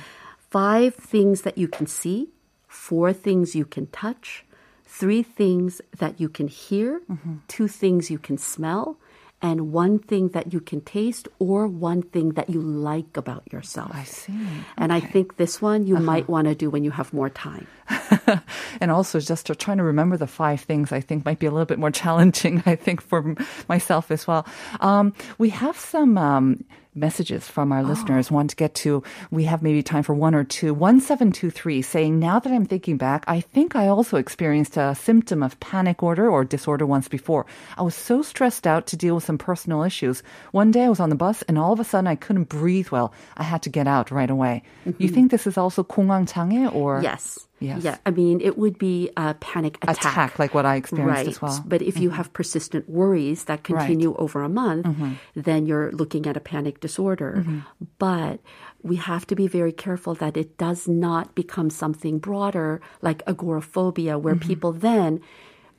Five 0.50 0.96
things 0.96 1.42
that 1.44 1.58
you 1.58 1.68
can 1.68 1.86
see, 1.86 2.30
four 2.68 3.14
things 3.14 3.56
you 3.56 3.66
can 3.66 3.88
touch, 3.88 4.44
three 4.86 5.22
things 5.22 5.82
that 6.00 6.20
you 6.20 6.30
can 6.30 6.48
hear, 6.48 7.02
two 7.48 7.68
things 7.68 8.10
you 8.10 8.18
can 8.18 8.38
smell, 8.38 8.98
and 9.42 9.72
one 9.72 10.00
thing 10.00 10.30
that 10.30 10.52
you 10.52 10.60
can 10.60 10.82
taste 10.82 11.28
or 11.38 11.68
one 11.68 12.02
thing 12.02 12.32
that 12.32 12.50
you 12.50 12.60
like 12.60 13.16
about 13.18 13.44
yourself. 13.52 13.92
I 13.94 14.04
see. 14.04 14.34
And 14.78 14.92
I 14.92 15.00
think 15.00 15.38
this 15.38 15.62
one 15.62 15.86
you 15.86 15.98
might 15.98 16.28
want 16.28 16.48
to 16.48 16.56
do 16.56 16.70
when 16.70 16.84
you 16.84 16.92
have 16.92 17.14
more 17.14 17.30
time. 17.30 17.68
and 18.82 18.90
also 18.90 19.20
just 19.20 19.52
trying 19.60 19.78
to 19.78 19.84
remember 19.84 20.18
the 20.18 20.28
five 20.28 20.62
things 20.62 20.92
I 20.92 21.02
think 21.02 21.24
might 21.24 21.38
be 21.38 21.46
a 21.46 21.52
little 21.52 21.66
bit 21.66 21.78
more 21.78 21.92
challenging, 22.04 22.64
I 22.66 22.76
think, 22.76 23.00
for 23.02 23.36
myself 23.70 24.10
as 24.10 24.26
well. 24.28 24.48
Um, 24.80 25.14
we 25.38 25.50
have 25.50 25.78
some 25.78 26.18
um, 26.18 26.64
messages 26.97 27.49
from 27.49 27.73
our 27.73 27.83
listeners. 27.83 28.31
Want 28.31 28.51
to 28.51 28.57
get 28.57 28.75
to, 28.77 29.03
we 29.31 29.45
have 29.45 29.63
maybe 29.63 29.83
time 29.83 30.03
for 30.03 30.15
one 30.15 30.35
or 30.35 30.45
two. 30.45 30.75
1723 30.75 31.83
saying, 31.83 32.19
Now 32.19 32.39
that 32.39 32.53
I'm 32.53 32.67
thinking 32.67 32.97
back, 32.97 33.25
I 33.27 33.41
think 33.41 33.75
I 33.75 33.89
also 33.89 34.17
experienced 34.17 34.77
a 34.77 34.95
symptom 34.95 35.43
of 35.43 35.59
panic 35.61 36.03
order 36.03 36.29
or 36.29 36.45
disorder 36.45 36.87
once 36.87 37.09
before. 37.09 37.47
I 37.77 37.83
was 37.83 37.95
so 37.95 38.23
stressed 38.23 38.67
out 38.67 38.87
to 38.89 38.97
deal 38.97 39.15
with 39.15 39.25
some 39.25 39.39
personal 39.39 39.83
issues. 39.83 40.23
One 40.53 40.71
day 40.71 40.85
I 40.85 40.89
was 40.89 41.01
on 41.01 41.11
the 41.11 41.17
bus 41.17 41.43
and 41.43 41.59
all 41.59 41.73
of 41.73 41.81
a 41.81 41.85
sudden 41.85 42.07
I 42.07 42.17
couldn't 42.17 42.49
breathe 42.49 42.89
well. 42.91 43.13
I 43.37 43.43
had 43.43 43.63
to 43.63 43.71
get 43.71 43.87
out 43.87 44.11
right 44.11 44.31
away. 44.31 44.63
You 44.99 45.09
think 45.09 45.31
this 45.31 45.47
is 45.47 45.57
also 45.57 45.83
공황장애 45.85 46.75
or? 46.75 47.01
Yes. 47.03 47.46
Yes. 47.60 47.84
Yeah. 47.84 47.98
I 48.06 48.12
mean, 48.12 48.40
it 48.42 48.58
would 48.58 48.78
be 48.78 49.10
a 49.18 49.34
panic 49.34 49.78
attack. 49.82 49.98
Attack, 49.98 50.40
like 50.40 50.54
what 50.54 50.66
I 50.66 50.76
experienced 50.76 51.18
right. 51.18 51.28
as 51.28 51.42
well. 51.42 51.64
But 51.66 51.82
if 51.82 51.98
you 51.98 52.10
mm-hmm. 52.10 52.18
have 52.18 52.34
persistent 52.34 52.88
worries 52.90 53.46
that 53.46 53.64
continue 53.64 54.16
over 54.18 54.44
a 54.44 54.50
month, 54.50 54.86
mm-hmm. 54.86 55.14
then 55.36 55.66
you're 55.66 55.92
looking 55.92 56.28
at 56.28 56.38
a 56.38 56.40
panic 56.40 56.80
disorder. 56.80 57.38
Mm-hmm. 57.40 57.60
But 57.98 58.42
we 58.84 58.98
have 58.98 59.26
to 59.28 59.36
be 59.36 59.48
very 59.48 59.72
careful 59.72 60.14
that 60.16 60.38
it 60.38 60.58
does 60.58 60.88
not 60.88 61.34
become 61.34 61.70
something 61.70 62.20
broader 62.20 62.80
like 63.02 63.24
agoraphobia, 63.26 64.18
where 64.18 64.36
people 64.36 64.72
then 64.72 65.22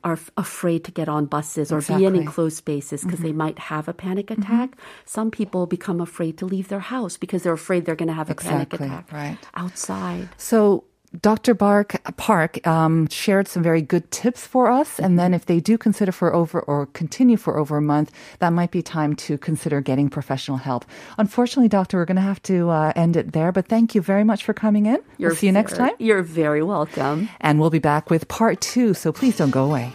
are 0.04 0.12
f- 0.14 0.30
afraid 0.36 0.84
to 0.84 0.90
get 0.90 1.08
on 1.08 1.26
buses 1.26 1.72
or 1.72 1.80
be 1.82 2.04
in 2.04 2.14
enclosed 2.14 2.56
spaces 2.56 3.02
because 3.02 3.20
they 3.20 3.32
might 3.32 3.58
have 3.58 3.88
a 3.88 3.92
panic 3.92 4.30
attack. 4.30 4.76
Some 5.04 5.30
people 5.30 5.66
become 5.66 6.00
afraid 6.00 6.38
to 6.38 6.46
leave 6.46 6.68
their 6.68 6.80
house 6.80 7.16
because 7.16 7.42
they're 7.42 7.52
afraid 7.52 7.84
they're 7.84 7.96
going 7.96 8.08
to 8.08 8.14
have 8.14 8.30
a 8.30 8.32
Exactly, 8.32 8.78
panic 8.78 8.92
attack 8.92 9.12
right. 9.12 9.38
outside. 9.54 10.28
So 10.36 10.84
Dr. 11.20 11.54
Bark, 11.54 12.00
Park 12.16 12.66
um, 12.66 13.08
shared 13.08 13.48
some 13.48 13.62
very 13.62 13.80
good 13.80 14.10
tips 14.10 14.46
for 14.46 14.70
us. 14.70 14.98
And 14.98 15.18
then 15.18 15.32
if 15.32 15.46
they 15.46 15.60
do 15.60 15.78
consider 15.78 16.12
for 16.12 16.34
over 16.34 16.60
or 16.60 16.86
continue 16.86 17.36
for 17.36 17.56
over 17.56 17.78
a 17.78 17.82
month, 17.82 18.12
that 18.40 18.50
might 18.50 18.70
be 18.70 18.82
time 18.82 19.16
to 19.16 19.38
consider 19.38 19.80
getting 19.80 20.10
professional 20.10 20.58
help. 20.58 20.84
Unfortunately, 21.16 21.68
doctor, 21.68 21.96
we're 21.96 22.04
going 22.04 22.16
to 22.16 22.22
have 22.22 22.42
to 22.42 22.68
uh, 22.70 22.92
end 22.94 23.16
it 23.16 23.32
there. 23.32 23.52
But 23.52 23.68
thank 23.68 23.94
you 23.94 24.02
very 24.02 24.24
much 24.24 24.44
for 24.44 24.52
coming 24.52 24.86
in. 24.86 24.98
we'll 25.18 25.36
see 25.36 25.46
you 25.46 25.52
next 25.52 25.76
time. 25.76 25.92
You're 25.98 26.22
very 26.22 26.62
welcome. 26.62 27.28
And 27.40 27.58
we'll 27.58 27.70
be 27.70 27.78
back 27.78 28.10
with 28.10 28.28
part 28.28 28.60
two. 28.60 28.92
So 28.94 29.12
please 29.12 29.36
don't 29.36 29.50
go 29.50 29.64
away. 29.64 29.92